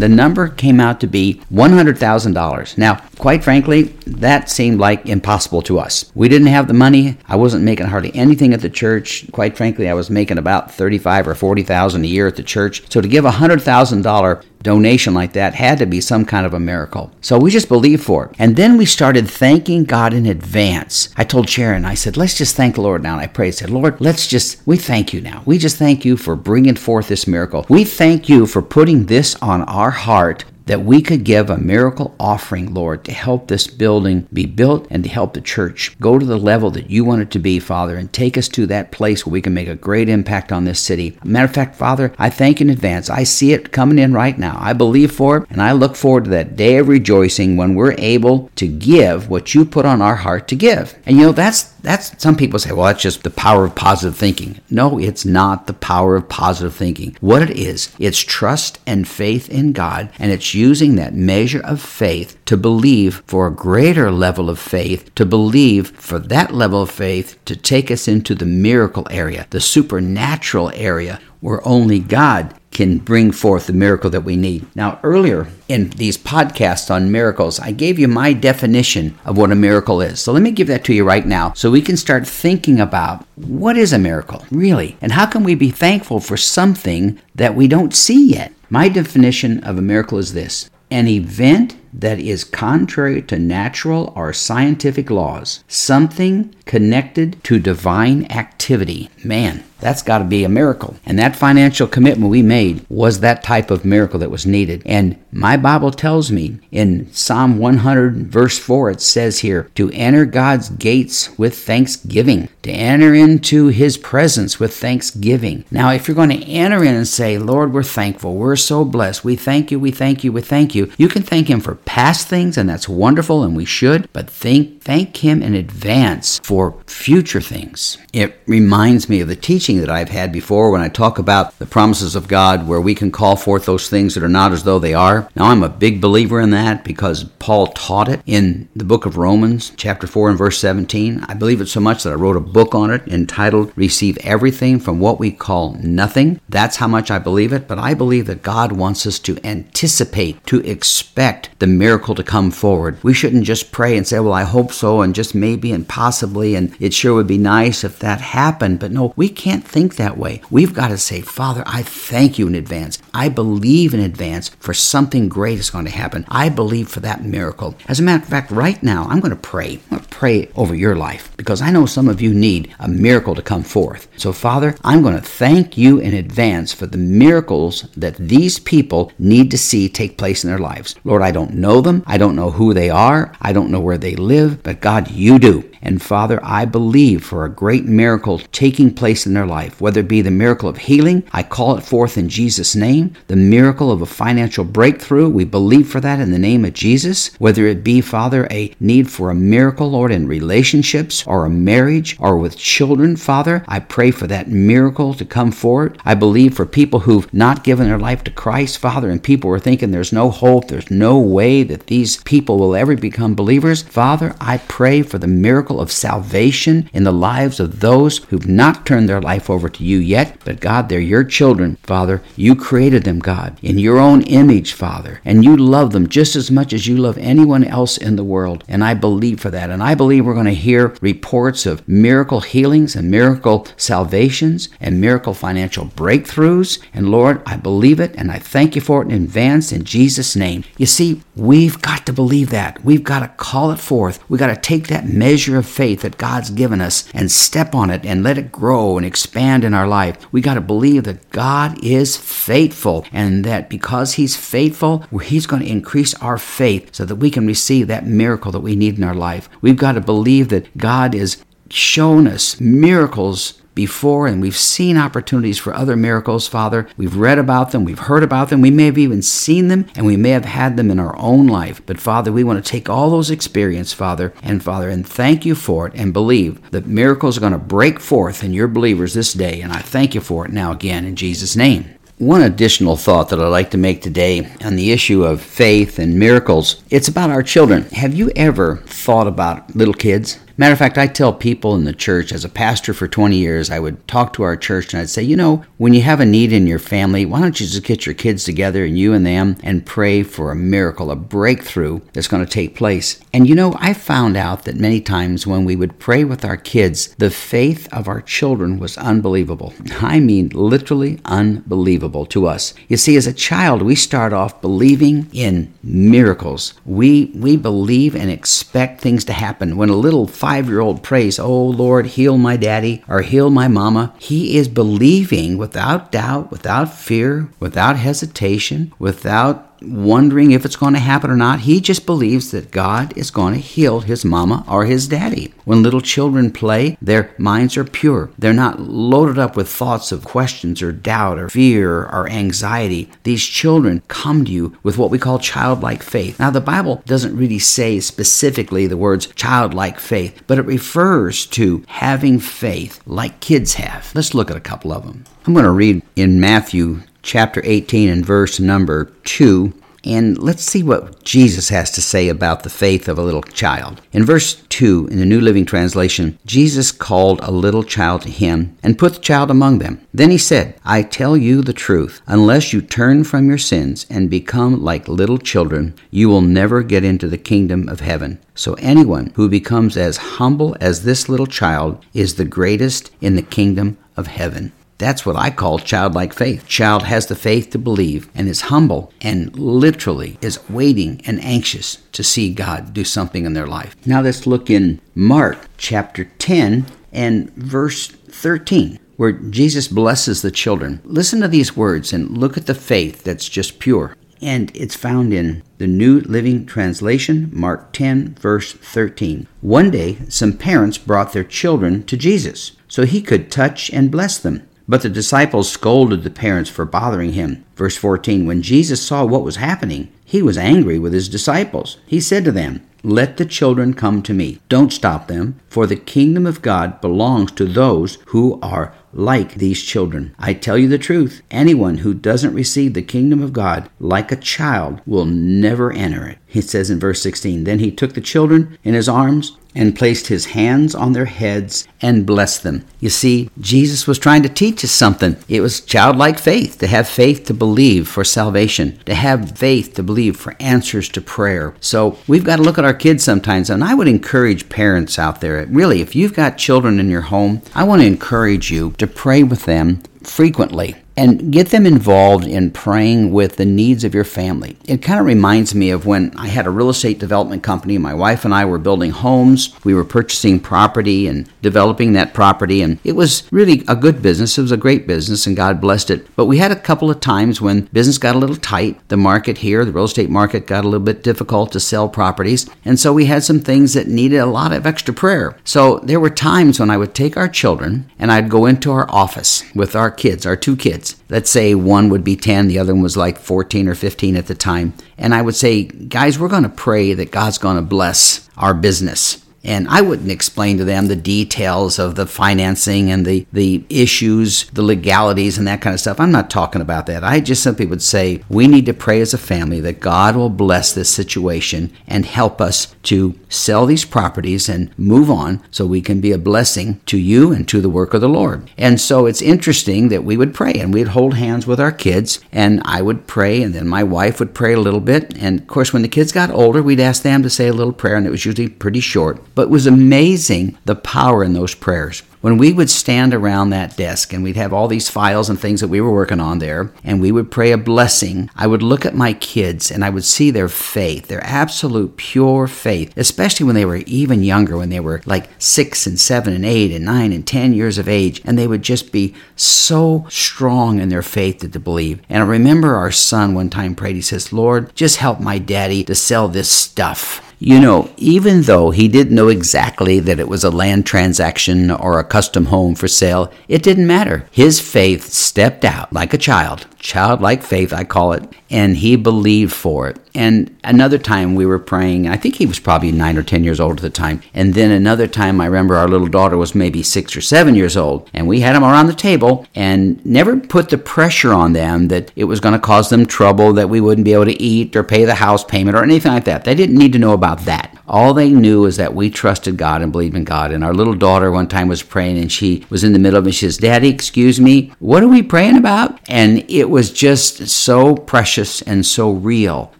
the 0.00 0.08
number 0.08 0.46
came 0.46 0.78
out 0.78 1.00
to 1.00 1.08
be 1.08 1.42
$100,000. 1.52 2.78
Now, 2.78 3.02
quite 3.20 3.44
frankly, 3.44 3.82
that 4.06 4.48
seemed 4.48 4.78
like 4.80 5.06
impossible 5.06 5.60
to 5.62 5.78
us. 5.78 6.10
We 6.14 6.28
didn't 6.28 6.48
have 6.48 6.68
the 6.68 6.74
money. 6.74 7.18
I 7.28 7.36
wasn't 7.36 7.64
making 7.64 7.86
hardly 7.86 8.14
anything 8.14 8.54
at 8.54 8.62
the 8.62 8.70
church. 8.70 9.30
Quite 9.30 9.56
frankly, 9.58 9.88
I 9.88 9.94
was 9.94 10.08
making 10.08 10.38
about 10.38 10.72
35 10.72 11.28
or 11.28 11.34
40,000 11.34 12.02
a 12.02 12.08
year 12.08 12.26
at 12.26 12.36
the 12.36 12.42
church. 12.42 12.90
So 12.90 13.00
to 13.00 13.08
give 13.08 13.26
a 13.26 13.30
$100,000 13.30 14.44
donation 14.62 15.14
like 15.14 15.32
that 15.34 15.54
had 15.54 15.78
to 15.78 15.86
be 15.86 16.00
some 16.00 16.24
kind 16.24 16.44
of 16.46 16.54
a 16.54 16.60
miracle. 16.60 17.10
So 17.20 17.38
we 17.38 17.50
just 17.50 17.68
believed 17.68 18.02
for 18.02 18.26
it. 18.26 18.36
And 18.38 18.56
then 18.56 18.76
we 18.76 18.86
started 18.86 19.28
thanking 19.28 19.84
God 19.84 20.12
in 20.12 20.26
advance. 20.26 21.08
I 21.16 21.24
told 21.24 21.48
Sharon, 21.48 21.84
I 21.84 21.94
said, 21.94 22.16
let's 22.16 22.36
just 22.36 22.56
thank 22.56 22.74
the 22.74 22.82
Lord 22.82 23.02
now. 23.02 23.12
And 23.12 23.22
I 23.22 23.26
prayed, 23.26 23.48
I 23.48 23.50
said, 23.50 23.70
Lord, 23.70 24.00
let's 24.00 24.26
just, 24.26 24.66
we 24.66 24.76
thank 24.76 25.12
you 25.12 25.20
now. 25.20 25.42
We 25.46 25.58
just 25.58 25.76
thank 25.76 26.04
you 26.04 26.16
for 26.16 26.36
bringing 26.36 26.76
forth 26.76 27.08
this 27.08 27.26
miracle. 27.26 27.66
We 27.68 27.84
thank 27.84 28.28
you 28.28 28.46
for 28.46 28.62
putting 28.62 29.06
this 29.06 29.34
on 29.36 29.62
our 29.62 29.90
heart 29.90 30.44
that 30.70 30.84
we 30.84 31.02
could 31.02 31.24
give 31.24 31.50
a 31.50 31.58
miracle 31.58 32.14
offering, 32.20 32.72
Lord, 32.72 33.02
to 33.02 33.12
help 33.12 33.48
this 33.48 33.66
building 33.66 34.28
be 34.32 34.46
built 34.46 34.86
and 34.88 35.02
to 35.02 35.10
help 35.10 35.34
the 35.34 35.40
church 35.40 35.98
go 35.98 36.16
to 36.16 36.24
the 36.24 36.36
level 36.36 36.70
that 36.70 36.88
you 36.88 37.04
want 37.04 37.22
it 37.22 37.30
to 37.32 37.40
be, 37.40 37.58
Father, 37.58 37.96
and 37.96 38.12
take 38.12 38.38
us 38.38 38.46
to 38.50 38.66
that 38.66 38.92
place 38.92 39.26
where 39.26 39.32
we 39.32 39.42
can 39.42 39.52
make 39.52 39.66
a 39.66 39.74
great 39.74 40.08
impact 40.08 40.52
on 40.52 40.66
this 40.66 40.78
city. 40.78 41.18
Matter 41.24 41.46
of 41.46 41.52
fact, 41.52 41.74
Father, 41.74 42.14
I 42.20 42.30
thank 42.30 42.60
you 42.60 42.66
in 42.66 42.70
advance. 42.70 43.10
I 43.10 43.24
see 43.24 43.52
it 43.52 43.72
coming 43.72 43.98
in 43.98 44.12
right 44.12 44.38
now. 44.38 44.58
I 44.60 44.72
believe 44.72 45.10
for 45.10 45.38
it, 45.38 45.50
and 45.50 45.60
I 45.60 45.72
look 45.72 45.96
forward 45.96 46.26
to 46.26 46.30
that 46.30 46.54
day 46.54 46.76
of 46.76 46.86
rejoicing 46.86 47.56
when 47.56 47.74
we're 47.74 47.96
able 47.98 48.48
to 48.54 48.68
give 48.68 49.28
what 49.28 49.56
you 49.56 49.64
put 49.64 49.86
on 49.86 50.00
our 50.00 50.14
heart 50.14 50.46
to 50.46 50.54
give. 50.54 50.96
And 51.04 51.16
you 51.16 51.24
know, 51.24 51.32
that's 51.32 51.62
that's 51.82 52.20
some 52.22 52.36
people 52.36 52.58
say, 52.58 52.72
well, 52.72 52.86
that's 52.86 53.02
just 53.02 53.22
the 53.22 53.30
power 53.30 53.64
of 53.64 53.74
positive 53.74 54.16
thinking. 54.16 54.60
No, 54.70 54.98
it's 54.98 55.24
not 55.24 55.66
the 55.66 55.72
power 55.72 56.16
of 56.16 56.28
positive 56.28 56.74
thinking. 56.74 57.16
What 57.20 57.42
it 57.42 57.50
is, 57.50 57.94
it's 57.98 58.18
trust 58.18 58.78
and 58.86 59.06
faith 59.08 59.48
in 59.48 59.72
God, 59.72 60.10
and 60.18 60.30
it's 60.30 60.54
using 60.54 60.96
that 60.96 61.14
measure 61.14 61.60
of 61.64 61.80
faith 61.80 62.36
to 62.46 62.56
believe 62.56 63.22
for 63.26 63.46
a 63.46 63.52
greater 63.52 64.10
level 64.10 64.50
of 64.50 64.58
faith, 64.58 65.14
to 65.14 65.24
believe 65.26 65.90
for 65.90 66.18
that 66.18 66.52
level 66.54 66.82
of 66.82 66.90
faith 66.90 67.38
to 67.44 67.56
take 67.56 67.90
us 67.90 68.08
into 68.08 68.34
the 68.34 68.46
miracle 68.46 69.06
area, 69.10 69.46
the 69.50 69.60
supernatural 69.60 70.70
area 70.74 71.20
where 71.40 71.66
only 71.66 71.98
God 71.98 72.54
can 72.70 72.98
bring 72.98 73.32
forth 73.32 73.66
the 73.66 73.72
miracle 73.72 74.10
that 74.10 74.24
we 74.24 74.36
need. 74.36 74.64
Now, 74.76 75.00
earlier 75.02 75.48
in 75.68 75.90
these 75.90 76.16
podcasts 76.16 76.90
on 76.90 77.10
miracles, 77.12 77.58
I 77.58 77.72
gave 77.72 77.98
you 77.98 78.08
my 78.08 78.32
definition 78.32 79.18
of 79.24 79.36
what 79.36 79.52
a 79.52 79.56
miracle 79.56 80.00
is. 80.00 80.20
So 80.20 80.32
let 80.32 80.42
me 80.42 80.50
give 80.50 80.68
that 80.68 80.84
to 80.84 80.94
you 80.94 81.04
right 81.04 81.26
now 81.26 81.52
so 81.54 81.70
we 81.70 81.82
can 81.82 81.96
start 81.96 82.26
thinking 82.26 82.80
about 82.80 83.26
what 83.36 83.76
is 83.76 83.92
a 83.92 83.98
miracle, 83.98 84.44
really, 84.50 84.96
and 85.00 85.12
how 85.12 85.26
can 85.26 85.42
we 85.42 85.54
be 85.54 85.70
thankful 85.70 86.20
for 86.20 86.36
something 86.36 87.18
that 87.34 87.54
we 87.54 87.66
don't 87.66 87.94
see 87.94 88.30
yet. 88.30 88.52
My 88.68 88.88
definition 88.88 89.62
of 89.64 89.78
a 89.78 89.82
miracle 89.82 90.18
is 90.18 90.32
this 90.32 90.70
an 90.92 91.06
event 91.06 91.76
that 91.92 92.18
is 92.18 92.44
contrary 92.44 93.22
to 93.22 93.38
natural 93.38 94.12
or 94.16 94.32
scientific 94.32 95.10
laws, 95.10 95.62
something 95.68 96.54
connected 96.64 97.42
to 97.44 97.58
divine 97.58 98.30
activity. 98.30 99.08
Man, 99.24 99.62
that's 99.80 100.02
got 100.02 100.18
to 100.18 100.24
be 100.24 100.44
a 100.44 100.48
miracle. 100.48 100.96
And 101.04 101.18
that 101.18 101.36
financial 101.36 101.86
commitment 101.86 102.30
we 102.30 102.42
made 102.42 102.84
was 102.88 103.20
that 103.20 103.42
type 103.42 103.70
of 103.70 103.84
miracle 103.84 104.20
that 104.20 104.30
was 104.30 104.46
needed. 104.46 104.82
And 104.84 105.22
my 105.32 105.56
Bible 105.56 105.90
tells 105.90 106.30
me 106.30 106.58
in 106.70 107.12
Psalm 107.12 107.58
100, 107.58 108.26
verse 108.26 108.58
4, 108.58 108.90
it 108.90 109.00
says 109.00 109.40
here 109.40 109.70
to 109.74 109.90
enter 109.90 110.24
God's 110.24 110.68
gates 110.68 111.36
with 111.38 111.56
thanksgiving, 111.56 112.48
to 112.62 112.70
enter 112.70 113.14
into 113.14 113.68
his 113.68 113.96
presence 113.96 114.58
with 114.58 114.76
thanksgiving. 114.76 115.64
Now, 115.70 115.90
if 115.90 116.08
you're 116.08 116.14
going 116.14 116.30
to 116.30 116.44
enter 116.44 116.82
in 116.84 116.94
and 116.94 117.08
say, 117.08 117.38
Lord, 117.38 117.72
we're 117.72 117.82
thankful, 117.82 118.34
we're 118.34 118.56
so 118.56 118.84
blessed, 118.84 119.24
we 119.24 119.36
thank 119.36 119.70
you, 119.70 119.78
we 119.78 119.90
thank 119.90 120.24
you, 120.24 120.32
we 120.32 120.40
thank 120.42 120.74
you, 120.74 120.90
you 120.96 121.08
can 121.08 121.22
thank 121.22 121.48
him 121.48 121.60
for 121.60 121.74
past 121.74 122.28
things, 122.28 122.58
and 122.58 122.68
that's 122.68 122.88
wonderful, 122.88 123.42
and 123.42 123.56
we 123.56 123.64
should, 123.64 124.12
but 124.12 124.28
thank, 124.28 124.79
thank 124.80 125.18
him 125.18 125.42
in 125.42 125.54
advance 125.54 126.40
for 126.42 126.76
future 126.86 127.40
things. 127.40 127.98
It 128.12 128.40
reminds 128.46 129.08
me 129.08 129.20
of 129.20 129.28
the 129.28 129.36
teaching 129.36 129.80
that 129.80 129.90
I've 129.90 130.08
had 130.08 130.32
before 130.32 130.70
when 130.70 130.80
I 130.80 130.88
talk 130.88 131.18
about 131.18 131.58
the 131.58 131.66
promises 131.66 132.16
of 132.16 132.28
God, 132.28 132.66
where 132.66 132.80
we 132.80 132.94
can 132.94 133.12
call 133.12 133.36
forth 133.36 133.66
those 133.66 133.88
things 133.88 134.14
that 134.14 134.24
are 134.24 134.28
not 134.28 134.52
as 134.52 134.64
though 134.64 134.78
they 134.78 134.94
are. 134.94 135.28
Now, 135.36 135.46
I'm 135.46 135.62
a 135.62 135.68
big 135.68 136.00
believer 136.00 136.40
in 136.40 136.50
that 136.50 136.84
because 136.84 137.24
Paul 137.38 137.68
taught 137.68 138.08
it 138.08 138.22
in 138.26 138.68
the 138.74 138.84
book 138.84 139.06
of 139.06 139.16
Romans, 139.16 139.72
chapter 139.76 140.06
4 140.06 140.30
and 140.30 140.38
verse 140.38 140.58
17. 140.58 141.24
I 141.28 141.34
believe 141.34 141.60
it 141.60 141.66
so 141.66 141.80
much 141.80 142.02
that 142.02 142.12
I 142.12 142.16
wrote 142.16 142.36
a 142.36 142.40
book 142.40 142.74
on 142.74 142.90
it 142.90 143.06
entitled 143.06 143.72
Receive 143.76 144.18
Everything 144.18 144.80
from 144.80 144.98
What 144.98 145.20
We 145.20 145.30
Call 145.30 145.74
Nothing. 145.74 146.40
That's 146.48 146.76
how 146.76 146.88
much 146.88 147.10
I 147.10 147.18
believe 147.18 147.52
it, 147.52 147.68
but 147.68 147.78
I 147.78 147.94
believe 147.94 148.26
that 148.26 148.42
God 148.42 148.72
wants 148.72 149.06
us 149.06 149.18
to 149.20 149.38
anticipate, 149.44 150.44
to 150.46 150.60
expect 150.60 151.50
the 151.58 151.66
miracle 151.66 152.14
to 152.14 152.24
come 152.24 152.50
forward. 152.50 152.98
We 153.02 153.14
shouldn't 153.14 153.44
just 153.44 153.72
pray 153.72 153.96
and 153.96 154.06
say, 154.06 154.18
Well, 154.18 154.32
I 154.32 154.44
hope 154.44 154.69
so, 154.72 155.02
and 155.02 155.14
just 155.14 155.34
maybe 155.34 155.72
and 155.72 155.88
possibly, 155.88 156.54
and 156.54 156.74
it 156.80 156.94
sure 156.94 157.14
would 157.14 157.26
be 157.26 157.38
nice 157.38 157.84
if 157.84 157.98
that 157.98 158.20
happened. 158.20 158.78
But 158.78 158.92
no, 158.92 159.12
we 159.16 159.28
can't 159.28 159.64
think 159.64 159.96
that 159.96 160.16
way. 160.16 160.42
We've 160.50 160.74
got 160.74 160.88
to 160.88 160.98
say, 160.98 161.20
Father, 161.20 161.62
I 161.66 161.82
thank 161.82 162.38
you 162.38 162.46
in 162.46 162.54
advance. 162.54 162.98
I 163.12 163.28
believe 163.28 163.94
in 163.94 164.00
advance 164.00 164.48
for 164.60 164.74
something 164.74 165.28
great 165.28 165.58
is 165.58 165.70
going 165.70 165.84
to 165.86 165.90
happen. 165.90 166.24
I 166.28 166.48
believe 166.48 166.88
for 166.88 167.00
that 167.00 167.24
miracle. 167.24 167.74
As 167.88 168.00
a 168.00 168.02
matter 168.02 168.22
of 168.22 168.28
fact, 168.28 168.50
right 168.50 168.82
now, 168.82 169.06
I'm 169.08 169.20
going 169.20 169.30
to 169.30 169.36
pray. 169.36 169.80
I'm 169.90 169.98
going 169.98 170.02
to 170.02 170.08
pray 170.08 170.48
over 170.56 170.74
your 170.74 170.96
life 170.96 171.36
because 171.36 171.62
I 171.62 171.70
know 171.70 171.86
some 171.86 172.08
of 172.08 172.20
you 172.20 172.32
need 172.34 172.74
a 172.78 172.88
miracle 172.88 173.34
to 173.34 173.42
come 173.42 173.62
forth. 173.62 174.08
So, 174.16 174.32
Father, 174.32 174.74
I'm 174.84 175.02
going 175.02 175.14
to 175.14 175.20
thank 175.20 175.76
you 175.76 175.98
in 175.98 176.14
advance 176.14 176.72
for 176.72 176.86
the 176.86 176.98
miracles 176.98 177.82
that 177.96 178.16
these 178.16 178.58
people 178.58 179.12
need 179.18 179.50
to 179.50 179.58
see 179.58 179.88
take 179.88 180.18
place 180.18 180.44
in 180.44 180.50
their 180.50 180.58
lives. 180.58 180.94
Lord, 181.04 181.22
I 181.22 181.30
don't 181.30 181.54
know 181.54 181.80
them. 181.80 182.02
I 182.06 182.18
don't 182.18 182.36
know 182.36 182.50
who 182.50 182.74
they 182.74 182.90
are. 182.90 183.34
I 183.40 183.52
don't 183.52 183.70
know 183.70 183.80
where 183.80 183.98
they 183.98 184.16
live, 184.16 184.59
but 184.62 184.80
God, 184.80 185.10
you 185.10 185.38
do. 185.38 185.69
And 185.82 186.02
Father, 186.02 186.38
I 186.42 186.64
believe 186.64 187.24
for 187.24 187.44
a 187.44 187.50
great 187.50 187.84
miracle 187.86 188.38
taking 188.52 188.92
place 188.92 189.26
in 189.26 189.34
their 189.34 189.46
life, 189.46 189.80
whether 189.80 190.00
it 190.00 190.08
be 190.08 190.20
the 190.22 190.30
miracle 190.30 190.68
of 190.68 190.78
healing, 190.78 191.22
I 191.32 191.42
call 191.42 191.76
it 191.76 191.84
forth 191.84 192.18
in 192.18 192.28
Jesus' 192.28 192.76
name, 192.76 193.14
the 193.28 193.36
miracle 193.36 193.90
of 193.90 194.02
a 194.02 194.06
financial 194.06 194.64
breakthrough, 194.64 195.28
we 195.28 195.44
believe 195.44 195.88
for 195.88 196.00
that 196.00 196.20
in 196.20 196.30
the 196.30 196.38
name 196.38 196.64
of 196.64 196.74
Jesus, 196.74 197.30
whether 197.38 197.66
it 197.66 197.82
be, 197.82 198.00
Father, 198.00 198.46
a 198.50 198.74
need 198.78 199.10
for 199.10 199.30
a 199.30 199.34
miracle, 199.34 199.90
Lord, 199.90 200.12
in 200.12 200.26
relationships 200.26 201.26
or 201.26 201.44
a 201.44 201.50
marriage 201.50 202.16
or 202.20 202.36
with 202.36 202.58
children, 202.58 203.16
Father, 203.16 203.64
I 203.66 203.80
pray 203.80 204.10
for 204.10 204.26
that 204.26 204.48
miracle 204.48 205.14
to 205.14 205.24
come 205.24 205.52
forward. 205.52 205.98
I 206.04 206.14
believe 206.14 206.54
for 206.54 206.66
people 206.66 207.00
who've 207.00 207.32
not 207.32 207.64
given 207.64 207.88
their 207.88 207.98
life 207.98 208.24
to 208.24 208.30
Christ, 208.30 208.78
Father, 208.78 209.10
and 209.10 209.22
people 209.22 209.50
are 209.50 209.58
thinking 209.58 209.90
there's 209.90 210.12
no 210.12 210.30
hope, 210.30 210.68
there's 210.68 210.90
no 210.90 211.18
way 211.18 211.62
that 211.62 211.86
these 211.86 212.22
people 212.24 212.58
will 212.58 212.74
ever 212.74 212.96
become 212.96 213.34
believers, 213.34 213.82
Father, 213.82 214.34
I 214.40 214.58
pray 214.58 215.02
for 215.02 215.18
the 215.18 215.26
miracle 215.26 215.69
miracle 215.70 215.80
of 215.80 215.92
salvation 215.92 216.90
in 216.92 217.04
the 217.04 217.12
lives 217.12 217.60
of 217.60 217.78
those 217.78 218.18
who've 218.30 218.48
not 218.48 218.84
turned 218.84 219.08
their 219.08 219.20
life 219.20 219.48
over 219.48 219.68
to 219.68 219.84
you 219.84 219.98
yet. 219.98 220.36
But 220.44 220.60
God, 220.60 220.88
they're 220.88 220.98
your 220.98 221.22
children, 221.22 221.76
Father. 221.84 222.22
You 222.36 222.56
created 222.56 223.04
them, 223.04 223.20
God, 223.20 223.56
in 223.62 223.78
your 223.78 223.98
own 223.98 224.22
image, 224.22 224.72
Father. 224.72 225.20
And 225.24 225.44
you 225.44 225.56
love 225.56 225.92
them 225.92 226.08
just 226.08 226.34
as 226.34 226.50
much 226.50 226.72
as 226.72 226.88
you 226.88 226.96
love 226.96 227.18
anyone 227.18 227.62
else 227.62 227.96
in 227.96 228.16
the 228.16 228.24
world. 228.24 228.64
And 228.66 228.82
I 228.82 228.94
believe 228.94 229.40
for 229.40 229.50
that. 229.50 229.70
And 229.70 229.82
I 229.82 229.94
believe 229.94 230.26
we're 230.26 230.34
going 230.34 230.46
to 230.46 230.66
hear 230.68 230.94
reports 231.00 231.66
of 231.66 231.86
miracle 231.86 232.40
healings 232.40 232.96
and 232.96 233.10
miracle 233.10 233.66
salvations 233.76 234.68
and 234.80 235.00
miracle 235.00 235.34
financial 235.34 235.86
breakthroughs. 235.86 236.80
And 236.92 237.10
Lord, 237.10 237.42
I 237.46 237.56
believe 237.56 238.00
it 238.00 238.14
and 238.16 238.32
I 238.32 238.40
thank 238.40 238.74
you 238.74 238.80
for 238.80 239.02
it 239.02 239.12
in 239.12 239.24
advance 239.24 239.70
in 239.70 239.84
Jesus' 239.84 240.34
name. 240.34 240.64
You 240.78 240.86
see, 240.86 241.22
we've 241.40 241.80
got 241.80 242.04
to 242.06 242.12
believe 242.12 242.50
that. 242.50 242.84
We've 242.84 243.02
got 243.02 243.20
to 243.20 243.28
call 243.28 243.70
it 243.70 243.80
forth. 243.80 244.22
We've 244.28 244.38
got 244.38 244.54
to 244.54 244.60
take 244.60 244.88
that 244.88 245.08
measure 245.08 245.56
of 245.56 245.66
faith 245.66 246.02
that 246.02 246.18
God's 246.18 246.50
given 246.50 246.80
us 246.80 247.08
and 247.14 247.32
step 247.32 247.74
on 247.74 247.88
it 247.90 248.04
and 248.04 248.22
let 248.22 248.36
it 248.36 248.52
grow 248.52 248.98
and 248.98 249.06
expand 249.06 249.64
in 249.64 249.72
our 249.72 249.88
life. 249.88 250.30
We've 250.32 250.44
got 250.44 250.54
to 250.54 250.60
believe 250.60 251.04
that 251.04 251.30
God 251.30 251.82
is 251.82 252.16
faithful 252.16 253.06
and 253.10 253.44
that 253.44 253.70
because 253.70 254.14
He's 254.14 254.36
faithful, 254.36 255.04
He's 255.22 255.46
going 255.46 255.62
to 255.62 255.68
increase 255.68 256.14
our 256.14 256.36
faith 256.36 256.94
so 256.94 257.04
that 257.06 257.16
we 257.16 257.30
can 257.30 257.46
receive 257.46 257.88
that 257.88 258.06
miracle 258.06 258.52
that 258.52 258.60
we 258.60 258.76
need 258.76 258.98
in 258.98 259.04
our 259.04 259.14
life. 259.14 259.48
We've 259.62 259.76
got 259.76 259.92
to 259.92 260.00
believe 260.00 260.50
that 260.50 260.76
God 260.76 261.14
is 261.14 261.42
shown 261.70 262.26
us 262.26 262.60
miracles 262.60 263.59
before 263.80 264.26
and 264.26 264.42
we've 264.42 264.58
seen 264.58 264.98
opportunities 264.98 265.56
for 265.56 265.72
other 265.72 265.96
miracles, 265.96 266.46
Father. 266.46 266.86
We've 266.98 267.16
read 267.16 267.38
about 267.38 267.70
them, 267.70 267.82
we've 267.82 267.98
heard 268.10 268.22
about 268.22 268.50
them, 268.50 268.60
we 268.60 268.70
may 268.70 268.84
have 268.84 268.98
even 268.98 269.22
seen 269.22 269.68
them, 269.68 269.86
and 269.96 270.04
we 270.04 270.18
may 270.18 270.30
have 270.30 270.44
had 270.44 270.76
them 270.76 270.90
in 270.90 271.00
our 271.00 271.16
own 271.18 271.46
life. 271.46 271.80
But 271.86 271.98
Father, 271.98 272.30
we 272.30 272.44
want 272.44 272.62
to 272.62 272.70
take 272.70 272.90
all 272.90 273.08
those 273.08 273.30
experiences, 273.30 273.94
Father, 273.94 274.34
and 274.42 274.62
Father, 274.62 274.90
and 274.90 275.08
thank 275.08 275.46
you 275.46 275.54
for 275.54 275.86
it 275.86 275.94
and 275.94 276.12
believe 276.12 276.60
that 276.72 276.86
miracles 276.86 277.38
are 277.38 277.40
going 277.40 277.54
to 277.54 277.58
break 277.58 278.00
forth 278.00 278.44
in 278.44 278.52
your 278.52 278.68
believers 278.68 279.14
this 279.14 279.32
day. 279.32 279.62
And 279.62 279.72
I 279.72 279.78
thank 279.78 280.14
you 280.14 280.20
for 280.20 280.44
it 280.44 280.52
now 280.52 280.72
again 280.72 281.06
in 281.06 281.16
Jesus' 281.16 281.56
name. 281.56 281.88
One 282.18 282.42
additional 282.42 282.96
thought 282.96 283.30
that 283.30 283.40
I'd 283.40 283.48
like 283.48 283.70
to 283.70 283.78
make 283.78 284.02
today 284.02 284.46
on 284.62 284.76
the 284.76 284.92
issue 284.92 285.24
of 285.24 285.40
faith 285.40 285.98
and 285.98 286.18
miracles, 286.18 286.82
it's 286.90 287.08
about 287.08 287.30
our 287.30 287.42
children. 287.42 287.84
Have 287.92 288.12
you 288.12 288.30
ever 288.36 288.76
thought 288.84 289.26
about 289.26 289.74
little 289.74 289.94
kids? 289.94 290.38
Matter 290.60 290.74
of 290.74 290.78
fact, 290.78 290.98
I 290.98 291.06
tell 291.06 291.32
people 291.32 291.74
in 291.74 291.84
the 291.84 291.94
church, 291.94 292.32
as 292.32 292.44
a 292.44 292.48
pastor 292.50 292.92
for 292.92 293.08
20 293.08 293.34
years, 293.34 293.70
I 293.70 293.78
would 293.78 294.06
talk 294.06 294.34
to 294.34 294.42
our 294.42 294.58
church 294.58 294.92
and 294.92 295.00
I'd 295.00 295.08
say, 295.08 295.22
you 295.22 295.34
know, 295.34 295.64
when 295.78 295.94
you 295.94 296.02
have 296.02 296.20
a 296.20 296.26
need 296.26 296.52
in 296.52 296.66
your 296.66 296.78
family, 296.78 297.24
why 297.24 297.40
don't 297.40 297.58
you 297.58 297.66
just 297.66 297.82
get 297.82 298.04
your 298.04 298.14
kids 298.14 298.44
together 298.44 298.84
and 298.84 298.98
you 298.98 299.14
and 299.14 299.24
them 299.24 299.56
and 299.62 299.86
pray 299.86 300.22
for 300.22 300.50
a 300.50 300.54
miracle, 300.54 301.10
a 301.10 301.16
breakthrough 301.16 302.00
that's 302.12 302.28
going 302.28 302.44
to 302.44 302.52
take 302.52 302.76
place. 302.76 303.18
And 303.32 303.48
you 303.48 303.54
know, 303.54 303.74
I 303.78 303.94
found 303.94 304.36
out 304.36 304.66
that 304.66 304.76
many 304.76 305.00
times 305.00 305.46
when 305.46 305.64
we 305.64 305.76
would 305.76 305.98
pray 305.98 306.24
with 306.24 306.44
our 306.44 306.58
kids, 306.58 307.14
the 307.16 307.30
faith 307.30 307.90
of 307.90 308.06
our 308.06 308.20
children 308.20 308.78
was 308.78 308.98
unbelievable. 308.98 309.72
I 310.02 310.20
mean, 310.20 310.50
literally 310.50 311.20
unbelievable 311.24 312.26
to 312.26 312.46
us. 312.46 312.74
You 312.86 312.98
see, 312.98 313.16
as 313.16 313.26
a 313.26 313.32
child, 313.32 313.80
we 313.80 313.94
start 313.94 314.34
off 314.34 314.60
believing 314.60 315.30
in 315.32 315.72
miracles. 315.82 316.74
We 316.84 317.32
we 317.34 317.56
believe 317.56 318.14
and 318.14 318.30
expect 318.30 319.00
things 319.00 319.24
to 319.24 319.32
happen. 319.32 319.78
When 319.78 319.88
a 319.88 319.94
little 319.94 320.26
year 320.58 320.80
old 320.80 321.02
prays, 321.02 321.38
Oh 321.38 321.64
Lord, 321.64 322.06
heal 322.06 322.36
my 322.36 322.56
daddy 322.56 323.02
or 323.08 323.22
heal 323.22 323.50
my 323.50 323.68
mama, 323.68 324.14
he 324.18 324.56
is 324.56 324.68
believing 324.68 325.58
without 325.58 326.12
doubt, 326.12 326.50
without 326.50 326.92
fear, 326.92 327.48
without 327.58 327.96
hesitation, 327.96 328.92
without 328.98 329.69
wondering 329.82 330.50
if 330.52 330.64
it's 330.64 330.76
going 330.76 330.94
to 330.94 331.00
happen 331.00 331.30
or 331.30 331.36
not. 331.36 331.60
He 331.60 331.80
just 331.80 332.06
believes 332.06 332.50
that 332.50 332.70
God 332.70 333.16
is 333.16 333.30
going 333.30 333.54
to 333.54 333.60
heal 333.60 334.00
his 334.00 334.24
mama 334.24 334.64
or 334.68 334.84
his 334.84 335.08
daddy. 335.08 335.52
When 335.64 335.82
little 335.82 336.00
children 336.00 336.50
play, 336.50 336.96
their 337.00 337.34
minds 337.38 337.76
are 337.76 337.84
pure. 337.84 338.30
They're 338.38 338.52
not 338.52 338.80
loaded 338.80 339.38
up 339.38 339.56
with 339.56 339.68
thoughts 339.68 340.12
of 340.12 340.24
questions 340.24 340.82
or 340.82 340.92
doubt 340.92 341.38
or 341.38 341.48
fear 341.48 342.04
or 342.06 342.28
anxiety. 342.28 343.10
These 343.22 343.44
children 343.44 344.02
come 344.08 344.44
to 344.44 344.50
you 344.50 344.76
with 344.82 344.98
what 344.98 345.10
we 345.10 345.18
call 345.18 345.38
childlike 345.38 346.02
faith. 346.02 346.38
Now, 346.38 346.50
the 346.50 346.60
Bible 346.60 347.02
doesn't 347.06 347.36
really 347.36 347.58
say 347.58 348.00
specifically 348.00 348.86
the 348.86 348.96
words 348.96 349.26
childlike 349.26 350.00
faith, 350.00 350.42
but 350.46 350.58
it 350.58 350.66
refers 350.66 351.46
to 351.46 351.84
having 351.86 352.38
faith 352.38 353.00
like 353.06 353.40
kids 353.40 353.74
have. 353.74 354.10
Let's 354.14 354.34
look 354.34 354.50
at 354.50 354.56
a 354.56 354.60
couple 354.60 354.92
of 354.92 355.06
them. 355.06 355.24
I'm 355.46 355.54
going 355.54 355.64
to 355.64 355.70
read 355.70 356.02
in 356.16 356.40
Matthew 356.40 357.02
chapter 357.22 357.60
18 357.64 358.08
and 358.08 358.24
verse 358.24 358.60
number 358.60 359.06
2. 359.24 359.72
And 360.02 360.38
let's 360.38 360.62
see 360.62 360.82
what 360.82 361.22
Jesus 361.24 361.68
has 361.68 361.90
to 361.90 362.00
say 362.00 362.28
about 362.28 362.62
the 362.62 362.70
faith 362.70 363.06
of 363.06 363.18
a 363.18 363.22
little 363.22 363.42
child. 363.42 364.00
In 364.12 364.24
verse 364.24 364.54
2 364.70 365.08
in 365.10 365.18
the 365.18 365.26
New 365.26 365.42
Living 365.42 365.66
Translation, 365.66 366.38
Jesus 366.46 366.90
called 366.90 367.40
a 367.42 367.50
little 367.50 367.82
child 367.82 368.22
to 368.22 368.30
him 368.30 368.78
and 368.82 368.98
put 368.98 369.14
the 369.14 369.20
child 369.20 369.50
among 369.50 369.78
them. 369.78 370.00
Then 370.14 370.30
he 370.30 370.38
said, 370.38 370.80
I 370.86 371.02
tell 371.02 371.36
you 371.36 371.60
the 371.60 371.74
truth, 371.74 372.22
unless 372.26 372.72
you 372.72 372.80
turn 372.80 373.24
from 373.24 373.48
your 373.48 373.58
sins 373.58 374.06
and 374.08 374.30
become 374.30 374.82
like 374.82 375.06
little 375.06 375.38
children, 375.38 375.94
you 376.10 376.30
will 376.30 376.40
never 376.40 376.82
get 376.82 377.04
into 377.04 377.28
the 377.28 377.36
kingdom 377.36 377.86
of 377.86 378.00
heaven. 378.00 378.40
So 378.54 378.74
anyone 378.74 379.32
who 379.36 379.50
becomes 379.50 379.98
as 379.98 380.16
humble 380.16 380.76
as 380.80 381.04
this 381.04 381.28
little 381.28 381.46
child 381.46 382.02
is 382.14 382.36
the 382.36 382.46
greatest 382.46 383.10
in 383.20 383.36
the 383.36 383.42
kingdom 383.42 383.98
of 384.16 384.28
heaven. 384.28 384.72
That's 385.00 385.24
what 385.24 385.34
I 385.34 385.48
call 385.48 385.78
childlike 385.78 386.34
faith. 386.34 386.66
Child 386.68 387.04
has 387.04 387.26
the 387.26 387.34
faith 387.34 387.70
to 387.70 387.78
believe 387.78 388.28
and 388.34 388.46
is 388.46 388.68
humble 388.68 389.14
and 389.22 389.58
literally 389.58 390.36
is 390.42 390.60
waiting 390.68 391.22
and 391.24 391.42
anxious 391.42 391.96
to 392.12 392.22
see 392.22 392.52
God 392.52 392.92
do 392.92 393.02
something 393.02 393.46
in 393.46 393.54
their 393.54 393.66
life. 393.66 393.96
Now 394.04 394.20
let's 394.20 394.46
look 394.46 394.68
in 394.68 395.00
Mark 395.14 395.70
chapter 395.78 396.24
10 396.24 396.84
and 397.14 397.50
verse 397.54 398.08
13 398.08 398.98
where 399.16 399.32
Jesus 399.32 399.88
blesses 399.88 400.42
the 400.42 400.50
children. 400.50 401.00
Listen 401.04 401.40
to 401.40 401.48
these 401.48 401.74
words 401.74 402.12
and 402.12 402.36
look 402.36 402.58
at 402.58 402.66
the 402.66 402.74
faith 402.74 403.24
that's 403.24 403.48
just 403.48 403.78
pure. 403.78 404.16
And 404.42 404.70
it's 404.74 404.96
found 404.96 405.32
in 405.32 405.62
the 405.78 405.86
New 405.86 406.20
Living 406.20 406.66
Translation, 406.66 407.50
Mark 407.52 407.94
10, 407.94 408.34
verse 408.34 408.72
13. 408.72 409.46
One 409.62 409.90
day, 409.90 410.18
some 410.28 410.54
parents 410.54 410.98
brought 410.98 411.32
their 411.32 411.44
children 411.44 412.02
to 412.04 412.18
Jesus 412.18 412.72
so 412.88 413.04
he 413.04 413.22
could 413.22 413.50
touch 413.50 413.90
and 413.90 414.10
bless 414.10 414.38
them. 414.38 414.66
But 414.90 415.02
the 415.02 415.08
disciples 415.08 415.70
scolded 415.70 416.24
the 416.24 416.30
parents 416.30 416.68
for 416.68 416.84
bothering 416.84 417.34
him. 417.34 417.64
Verse 417.76 417.96
14 417.96 418.44
When 418.44 418.60
Jesus 418.60 419.00
saw 419.00 419.24
what 419.24 419.44
was 419.44 419.54
happening, 419.54 420.10
he 420.24 420.42
was 420.42 420.58
angry 420.58 420.98
with 420.98 421.12
his 421.12 421.28
disciples. 421.28 421.98
He 422.06 422.18
said 422.18 422.44
to 422.46 422.50
them, 422.50 422.84
Let 423.04 423.36
the 423.36 423.44
children 423.44 423.94
come 423.94 424.20
to 424.22 424.34
me. 424.34 424.58
Don't 424.68 424.92
stop 424.92 425.28
them, 425.28 425.60
for 425.68 425.86
the 425.86 425.94
kingdom 425.94 426.44
of 426.44 426.60
God 426.60 427.00
belongs 427.00 427.52
to 427.52 427.66
those 427.66 428.18
who 428.26 428.58
are 428.62 428.92
like 429.12 429.54
these 429.54 429.82
children. 429.82 430.34
I 430.38 430.54
tell 430.54 430.78
you 430.78 430.88
the 430.88 430.98
truth 430.98 431.42
anyone 431.50 431.98
who 431.98 432.14
doesn't 432.14 432.54
receive 432.54 432.94
the 432.94 433.02
kingdom 433.02 433.42
of 433.42 433.52
God 433.52 433.90
like 433.98 434.30
a 434.30 434.36
child 434.36 435.00
will 435.06 435.24
never 435.24 435.92
enter 435.92 436.28
it. 436.28 436.38
He 436.46 436.60
says 436.60 436.90
in 436.90 436.98
verse 436.98 437.22
16 437.22 437.64
Then 437.64 437.78
he 437.78 437.90
took 437.90 438.14
the 438.14 438.20
children 438.20 438.78
in 438.82 438.94
his 438.94 439.08
arms 439.08 439.56
and 439.74 439.96
placed 439.96 440.26
his 440.26 440.46
hands 440.46 440.94
on 440.94 441.12
their 441.12 441.26
heads 441.26 441.86
and 442.02 442.26
blessed 442.26 442.62
them. 442.62 442.84
You 442.98 443.08
see, 443.08 443.50
Jesus 443.60 444.06
was 444.06 444.18
trying 444.18 444.42
to 444.42 444.48
teach 444.48 444.84
us 444.84 444.90
something. 444.90 445.36
It 445.48 445.60
was 445.60 445.80
childlike 445.80 446.38
faith, 446.38 446.78
to 446.78 446.86
have 446.86 447.08
faith 447.08 447.44
to 447.46 447.54
believe 447.54 448.08
for 448.08 448.24
salvation, 448.24 448.98
to 449.06 449.14
have 449.14 449.56
faith 449.56 449.94
to 449.94 450.02
believe 450.02 450.36
for 450.36 450.56
answers 450.58 451.08
to 451.10 451.20
prayer. 451.20 451.74
So 451.80 452.18
we've 452.26 452.44
got 452.44 452.56
to 452.56 452.62
look 452.62 452.78
at 452.78 452.84
our 452.84 452.94
kids 452.94 453.22
sometimes, 453.22 453.70
and 453.70 453.84
I 453.84 453.94
would 453.94 454.08
encourage 454.08 454.68
parents 454.68 455.18
out 455.18 455.40
there, 455.40 455.64
really, 455.66 456.00
if 456.00 456.16
you've 456.16 456.34
got 456.34 456.58
children 456.58 456.98
in 456.98 457.08
your 457.08 457.20
home, 457.22 457.62
I 457.74 457.84
want 457.84 458.02
to 458.02 458.06
encourage 458.06 458.70
you 458.70 458.90
to 459.00 459.06
pray 459.06 459.42
with 459.42 459.64
them 459.64 460.02
frequently 460.22 460.94
and 461.20 461.52
get 461.52 461.68
them 461.68 461.84
involved 461.84 462.46
in 462.46 462.70
praying 462.70 463.30
with 463.30 463.56
the 463.56 463.66
needs 463.66 464.04
of 464.04 464.14
your 464.14 464.24
family. 464.24 464.78
It 464.86 465.02
kind 465.02 465.20
of 465.20 465.26
reminds 465.26 465.74
me 465.74 465.90
of 465.90 466.06
when 466.06 466.32
I 466.34 466.46
had 466.46 466.66
a 466.66 466.70
real 466.70 466.88
estate 466.88 467.18
development 467.18 467.62
company. 467.62 467.98
My 467.98 468.14
wife 468.14 468.46
and 468.46 468.54
I 468.54 468.64
were 468.64 468.78
building 468.78 469.10
homes, 469.10 469.74
we 469.84 469.92
were 469.92 470.02
purchasing 470.02 470.58
property 470.58 471.26
and 471.26 471.46
developing 471.60 472.14
that 472.14 472.32
property, 472.32 472.80
and 472.80 472.98
it 473.04 473.12
was 473.12 473.46
really 473.52 473.84
a 473.86 473.94
good 473.94 474.22
business. 474.22 474.56
It 474.56 474.62
was 474.62 474.72
a 474.72 474.78
great 474.78 475.06
business, 475.06 475.46
and 475.46 475.54
God 475.54 475.78
blessed 475.78 476.08
it. 476.08 476.26
But 476.36 476.46
we 476.46 476.56
had 476.56 476.72
a 476.72 476.76
couple 476.76 477.10
of 477.10 477.20
times 477.20 477.60
when 477.60 477.82
business 477.92 478.16
got 478.16 478.34
a 478.34 478.38
little 478.38 478.56
tight. 478.56 478.98
The 479.08 479.18
market 479.18 479.58
here, 479.58 479.84
the 479.84 479.92
real 479.92 480.04
estate 480.04 480.30
market, 480.30 480.66
got 480.66 480.84
a 480.84 480.88
little 480.88 481.04
bit 481.04 481.22
difficult 481.22 481.70
to 481.72 481.80
sell 481.80 482.08
properties, 482.08 482.66
and 482.86 482.98
so 482.98 483.12
we 483.12 483.26
had 483.26 483.44
some 483.44 483.60
things 483.60 483.92
that 483.92 484.08
needed 484.08 484.38
a 484.38 484.46
lot 484.46 484.72
of 484.72 484.86
extra 484.86 485.12
prayer. 485.12 485.58
So 485.64 485.98
there 485.98 486.18
were 486.18 486.30
times 486.30 486.80
when 486.80 486.88
I 486.88 486.96
would 486.96 487.14
take 487.14 487.36
our 487.36 487.48
children 487.48 488.10
and 488.18 488.32
I'd 488.32 488.48
go 488.48 488.64
into 488.64 488.90
our 488.90 489.10
office 489.10 489.62
with 489.74 489.94
our 489.94 490.10
kids, 490.10 490.46
our 490.46 490.56
two 490.56 490.76
kids 490.76 491.09
Let's 491.28 491.50
say 491.50 491.74
one 491.74 492.08
would 492.08 492.24
be 492.24 492.36
10, 492.36 492.68
the 492.68 492.78
other 492.78 492.94
one 492.94 493.02
was 493.02 493.16
like 493.16 493.38
14 493.38 493.88
or 493.88 493.94
15 493.94 494.36
at 494.36 494.46
the 494.46 494.54
time. 494.54 494.94
And 495.16 495.34
I 495.34 495.42
would 495.42 495.56
say, 495.56 495.84
guys, 495.84 496.38
we're 496.38 496.48
going 496.48 496.62
to 496.64 496.68
pray 496.68 497.14
that 497.14 497.30
God's 497.30 497.58
going 497.58 497.76
to 497.76 497.82
bless 497.82 498.48
our 498.56 498.74
business. 498.74 499.44
And 499.62 499.88
I 499.88 500.00
wouldn't 500.00 500.30
explain 500.30 500.78
to 500.78 500.84
them 500.84 501.06
the 501.06 501.16
details 501.16 501.98
of 501.98 502.14
the 502.14 502.26
financing 502.26 503.10
and 503.10 503.26
the, 503.26 503.46
the 503.52 503.84
issues, 503.90 504.64
the 504.70 504.82
legalities, 504.82 505.58
and 505.58 505.66
that 505.66 505.82
kind 505.82 505.92
of 505.92 506.00
stuff. 506.00 506.18
I'm 506.18 506.32
not 506.32 506.48
talking 506.48 506.80
about 506.80 507.06
that. 507.06 507.22
I 507.22 507.40
just 507.40 507.62
simply 507.62 507.84
would 507.86 508.02
say 508.02 508.42
we 508.48 508.66
need 508.66 508.86
to 508.86 508.94
pray 508.94 509.20
as 509.20 509.34
a 509.34 509.38
family 509.38 509.80
that 509.80 510.00
God 510.00 510.34
will 510.34 510.48
bless 510.48 510.92
this 510.92 511.10
situation 511.10 511.92
and 512.06 512.24
help 512.24 512.60
us 512.60 512.94
to 513.04 513.38
sell 513.48 513.84
these 513.84 514.04
properties 514.04 514.68
and 514.68 514.96
move 514.98 515.30
on 515.30 515.62
so 515.70 515.84
we 515.84 516.00
can 516.00 516.20
be 516.20 516.32
a 516.32 516.38
blessing 516.38 517.00
to 517.06 517.18
you 517.18 517.52
and 517.52 517.68
to 517.68 517.80
the 517.80 517.90
work 517.90 518.14
of 518.14 518.20
the 518.20 518.28
Lord. 518.28 518.70
And 518.78 519.00
so 519.00 519.26
it's 519.26 519.42
interesting 519.42 520.08
that 520.08 520.24
we 520.24 520.36
would 520.36 520.54
pray 520.54 520.72
and 520.72 520.94
we'd 520.94 521.08
hold 521.08 521.34
hands 521.34 521.66
with 521.66 521.80
our 521.80 521.92
kids, 521.92 522.40
and 522.50 522.80
I 522.84 523.02
would 523.02 523.26
pray, 523.26 523.62
and 523.62 523.74
then 523.74 523.88
my 523.88 524.04
wife 524.04 524.40
would 524.40 524.54
pray 524.54 524.72
a 524.72 524.80
little 524.80 525.00
bit. 525.00 525.36
And 525.36 525.60
of 525.60 525.66
course, 525.66 525.92
when 525.92 526.02
the 526.02 526.08
kids 526.08 526.32
got 526.32 526.50
older, 526.50 526.82
we'd 526.82 527.00
ask 527.00 527.22
them 527.22 527.42
to 527.42 527.50
say 527.50 527.68
a 527.68 527.72
little 527.72 527.92
prayer, 527.92 528.16
and 528.16 528.26
it 528.26 528.30
was 528.30 528.46
usually 528.46 528.68
pretty 528.68 529.00
short. 529.00 529.42
But 529.60 529.64
it 529.64 529.72
was 529.72 529.86
amazing 529.86 530.78
the 530.86 530.94
power 530.94 531.44
in 531.44 531.52
those 531.52 531.74
prayers. 531.74 532.22
When 532.40 532.56
we 532.56 532.72
would 532.72 532.88
stand 532.88 533.34
around 533.34 533.68
that 533.70 533.98
desk 533.98 534.32
and 534.32 534.42
we'd 534.42 534.56
have 534.56 534.72
all 534.72 534.88
these 534.88 535.10
files 535.10 535.50
and 535.50 535.60
things 535.60 535.82
that 535.82 535.88
we 535.88 536.00
were 536.00 536.10
working 536.10 536.40
on 536.40 536.58
there, 536.58 536.90
and 537.04 537.20
we 537.20 537.30
would 537.30 537.50
pray 537.50 537.70
a 537.70 537.76
blessing, 537.76 538.48
I 538.56 538.66
would 538.66 538.82
look 538.82 539.04
at 539.04 539.14
my 539.14 539.34
kids 539.34 539.90
and 539.90 540.02
I 540.02 540.08
would 540.08 540.24
see 540.24 540.50
their 540.50 540.70
faith, 540.70 541.28
their 541.28 541.44
absolute 541.44 542.16
pure 542.16 542.66
faith, 542.66 543.12
especially 543.14 543.66
when 543.66 543.74
they 543.74 543.84
were 543.84 543.96
even 544.06 544.42
younger, 544.42 544.78
when 544.78 544.88
they 544.88 545.00
were 545.00 545.20
like 545.26 545.50
six 545.58 546.06
and 546.06 546.18
seven 546.18 546.54
and 546.54 546.64
eight 546.64 546.92
and 546.92 547.04
nine 547.04 547.34
and 547.34 547.46
ten 547.46 547.74
years 547.74 547.98
of 547.98 548.08
age, 548.08 548.40
and 548.46 548.58
they 548.58 548.66
would 548.66 548.82
just 548.82 549.12
be 549.12 549.34
so 549.54 550.24
strong 550.30 550.98
in 550.98 551.10
their 551.10 551.20
faith 551.20 551.58
that 551.58 551.74
to 551.74 551.78
believe. 551.78 552.22
And 552.30 552.42
I 552.42 552.46
remember 552.46 552.94
our 552.94 553.12
son 553.12 553.52
one 553.52 553.68
time 553.68 553.94
prayed, 553.94 554.16
he 554.16 554.22
says, 554.22 554.50
Lord, 554.50 554.96
just 554.96 555.16
help 555.16 555.40
my 555.40 555.58
daddy 555.58 556.02
to 556.04 556.14
sell 556.14 556.48
this 556.48 556.70
stuff. 556.70 557.46
You 557.62 557.78
know, 557.78 558.10
even 558.16 558.62
though 558.62 558.90
he 558.90 559.06
didn't 559.06 559.34
know 559.34 559.48
exactly 559.48 560.18
that 560.20 560.40
it 560.40 560.48
was 560.48 560.64
a 560.64 560.70
land 560.70 561.04
transaction 561.04 561.90
or 561.90 562.18
a 562.18 562.24
custom 562.30 562.66
home 562.66 562.94
for 562.94 563.08
sale. 563.08 563.52
It 563.68 563.82
didn't 563.82 564.06
matter. 564.06 564.46
His 564.50 564.80
faith 564.80 565.24
stepped 565.24 565.84
out 565.84 566.12
like 566.12 566.32
a 566.32 566.38
child, 566.38 566.86
childlike 567.00 567.62
faith, 567.62 567.92
I 567.92 568.04
call 568.04 568.34
it, 568.34 568.44
and 568.68 568.96
he 568.96 569.16
believed 569.16 569.72
for 569.72 570.08
it. 570.08 570.18
And 570.34 570.76
another 570.84 571.18
time 571.18 571.54
we 571.54 571.66
were 571.66 571.78
praying, 571.78 572.28
I 572.28 572.36
think 572.36 572.54
he 572.54 572.66
was 572.66 572.78
probably 572.78 573.10
nine 573.10 573.36
or 573.36 573.42
10 573.42 573.64
years 573.64 573.80
old 573.80 573.96
at 573.96 574.02
the 574.02 574.10
time. 574.10 574.42
And 574.54 574.74
then 574.74 574.92
another 574.92 575.26
time, 575.26 575.60
I 575.60 575.66
remember 575.66 575.96
our 575.96 576.06
little 576.06 576.28
daughter 576.28 576.56
was 576.56 576.74
maybe 576.74 577.02
six 577.02 577.36
or 577.36 577.40
seven 577.40 577.74
years 577.74 577.96
old, 577.96 578.30
and 578.32 578.46
we 578.46 578.60
had 578.60 578.76
them 578.76 578.84
around 578.84 579.06
the 579.06 579.14
table 579.14 579.66
and 579.74 580.24
never 580.24 580.56
put 580.56 580.90
the 580.90 580.98
pressure 580.98 581.52
on 581.52 581.72
them 581.72 582.08
that 582.08 582.30
it 582.36 582.44
was 582.44 582.60
going 582.60 582.74
to 582.74 582.78
cause 582.78 583.10
them 583.10 583.26
trouble, 583.26 583.72
that 583.72 583.88
we 583.88 584.00
wouldn't 584.00 584.24
be 584.24 584.34
able 584.34 584.44
to 584.44 584.62
eat 584.62 584.94
or 584.94 585.02
pay 585.02 585.24
the 585.24 585.34
house 585.34 585.64
payment 585.64 585.96
or 585.96 586.04
anything 586.04 586.32
like 586.32 586.44
that. 586.44 586.64
They 586.64 586.74
didn't 586.74 586.98
need 586.98 587.12
to 587.14 587.18
know 587.18 587.32
about 587.32 587.60
that. 587.60 587.96
All 588.06 588.34
they 588.34 588.50
knew 588.50 588.86
is 588.86 588.96
that 588.96 589.14
we 589.14 589.30
trusted 589.30 589.76
God 589.76 590.02
and 590.02 590.10
believed 590.10 590.36
in 590.36 590.42
God. 590.42 590.72
And 590.72 590.82
our 590.82 590.92
little 590.92 591.14
daughter 591.14 591.52
one 591.52 591.68
time 591.68 591.86
was 591.86 592.02
praying 592.02 592.38
and 592.38 592.50
she 592.50 592.84
was 592.90 593.04
in 593.04 593.12
the 593.12 593.20
middle 593.20 593.38
of 593.38 593.46
it. 593.46 593.52
She 593.52 593.66
says, 593.66 593.78
Daddy, 593.78 594.08
excuse 594.08 594.60
me, 594.60 594.92
what 594.98 595.22
are 595.22 595.28
we 595.28 595.42
praying 595.42 595.76
about? 595.76 596.18
And 596.28 596.68
it 596.68 596.89
was 596.90 597.10
just 597.10 597.68
so 597.68 598.16
precious 598.16 598.82
and 598.82 599.06
so 599.06 599.30
real. 599.30 599.92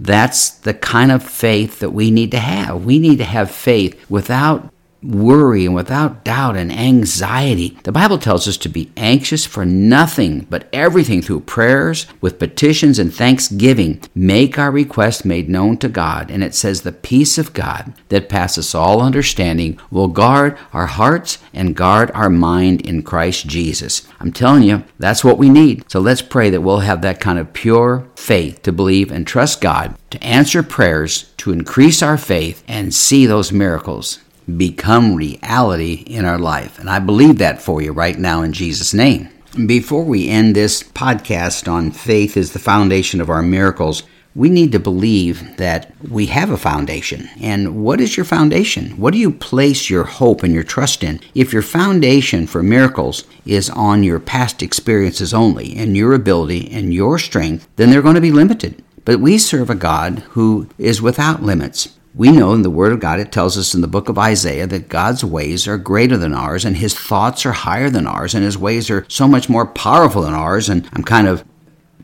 That's 0.00 0.50
the 0.50 0.74
kind 0.74 1.12
of 1.12 1.22
faith 1.22 1.80
that 1.80 1.90
we 1.90 2.10
need 2.10 2.30
to 2.30 2.38
have. 2.38 2.84
We 2.84 2.98
need 2.98 3.18
to 3.18 3.24
have 3.24 3.50
faith 3.50 4.08
without 4.10 4.72
worry 5.06 5.66
and 5.66 5.74
without 5.74 6.24
doubt 6.24 6.56
and 6.56 6.72
anxiety. 6.72 7.78
The 7.84 7.92
Bible 7.92 8.18
tells 8.18 8.48
us 8.48 8.56
to 8.58 8.68
be 8.68 8.90
anxious 8.96 9.46
for 9.46 9.64
nothing, 9.64 10.46
but 10.50 10.68
everything 10.72 11.22
through 11.22 11.40
prayers, 11.40 12.06
with 12.20 12.38
petitions 12.38 12.98
and 12.98 13.14
thanksgiving. 13.14 14.02
Make 14.14 14.58
our 14.58 14.70
requests 14.70 15.24
made 15.24 15.48
known 15.48 15.76
to 15.78 15.88
God. 15.88 16.30
And 16.30 16.42
it 16.42 16.54
says, 16.54 16.82
The 16.82 16.92
peace 16.92 17.38
of 17.38 17.52
God 17.52 17.92
that 18.08 18.28
passes 18.28 18.74
all 18.74 19.00
understanding 19.00 19.78
will 19.90 20.08
guard 20.08 20.58
our 20.72 20.86
hearts 20.86 21.38
and 21.52 21.76
guard 21.76 22.10
our 22.12 22.30
mind 22.30 22.80
in 22.82 23.02
Christ 23.02 23.46
Jesus. 23.46 24.06
I'm 24.20 24.32
telling 24.32 24.62
you, 24.62 24.84
that's 24.98 25.24
what 25.24 25.38
we 25.38 25.48
need. 25.48 25.90
So 25.90 26.00
let's 26.00 26.22
pray 26.22 26.50
that 26.50 26.60
we'll 26.60 26.80
have 26.80 27.02
that 27.02 27.20
kind 27.20 27.38
of 27.38 27.52
pure 27.52 28.08
faith 28.16 28.62
to 28.62 28.72
believe 28.72 29.10
and 29.10 29.26
trust 29.26 29.60
God 29.60 29.96
to 30.10 30.22
answer 30.24 30.62
prayers, 30.62 31.32
to 31.36 31.52
increase 31.52 32.02
our 32.02 32.16
faith, 32.16 32.62
and 32.68 32.94
see 32.94 33.26
those 33.26 33.52
miracles 33.52 34.20
become 34.56 35.14
reality 35.14 36.04
in 36.06 36.24
our 36.24 36.38
life. 36.38 36.78
And 36.78 36.88
I 36.88 36.98
believe 36.98 37.38
that 37.38 37.60
for 37.60 37.82
you 37.82 37.92
right 37.92 38.18
now 38.18 38.42
in 38.42 38.52
Jesus' 38.52 38.94
name. 38.94 39.28
Before 39.66 40.04
we 40.04 40.28
end 40.28 40.54
this 40.54 40.82
podcast 40.82 41.70
on 41.70 41.90
faith 41.90 42.36
is 42.36 42.52
the 42.52 42.58
foundation 42.58 43.20
of 43.20 43.30
our 43.30 43.42
miracles, 43.42 44.02
we 44.34 44.50
need 44.50 44.70
to 44.72 44.78
believe 44.78 45.56
that 45.56 45.90
we 46.10 46.26
have 46.26 46.50
a 46.50 46.58
foundation. 46.58 47.30
And 47.40 47.82
what 47.82 48.02
is 48.02 48.18
your 48.18 48.26
foundation? 48.26 48.90
What 48.98 49.14
do 49.14 49.18
you 49.18 49.30
place 49.30 49.88
your 49.88 50.04
hope 50.04 50.42
and 50.42 50.52
your 50.52 50.62
trust 50.62 51.02
in? 51.02 51.20
If 51.34 51.54
your 51.54 51.62
foundation 51.62 52.46
for 52.46 52.62
miracles 52.62 53.24
is 53.46 53.70
on 53.70 54.02
your 54.02 54.20
past 54.20 54.62
experiences 54.62 55.32
only 55.32 55.74
and 55.74 55.96
your 55.96 56.12
ability 56.12 56.70
and 56.70 56.92
your 56.92 57.18
strength, 57.18 57.66
then 57.76 57.88
they're 57.88 58.02
going 58.02 58.14
to 58.14 58.20
be 58.20 58.30
limited. 58.30 58.84
But 59.06 59.20
we 59.20 59.38
serve 59.38 59.70
a 59.70 59.74
God 59.74 60.18
who 60.30 60.68
is 60.76 61.00
without 61.00 61.42
limits. 61.42 61.96
We 62.16 62.32
know 62.32 62.54
in 62.54 62.62
the 62.62 62.70
Word 62.70 62.94
of 62.94 63.00
God, 63.00 63.20
it 63.20 63.30
tells 63.30 63.58
us 63.58 63.74
in 63.74 63.82
the 63.82 63.86
book 63.86 64.08
of 64.08 64.16
Isaiah 64.16 64.66
that 64.68 64.88
God's 64.88 65.22
ways 65.22 65.68
are 65.68 65.76
greater 65.76 66.16
than 66.16 66.32
ours, 66.32 66.64
and 66.64 66.78
His 66.78 66.94
thoughts 66.94 67.44
are 67.44 67.52
higher 67.52 67.90
than 67.90 68.06
ours, 68.06 68.34
and 68.34 68.42
His 68.42 68.56
ways 68.56 68.88
are 68.88 69.04
so 69.06 69.28
much 69.28 69.50
more 69.50 69.66
powerful 69.66 70.22
than 70.22 70.32
ours. 70.32 70.70
And 70.70 70.88
I'm 70.94 71.04
kind 71.04 71.28
of 71.28 71.44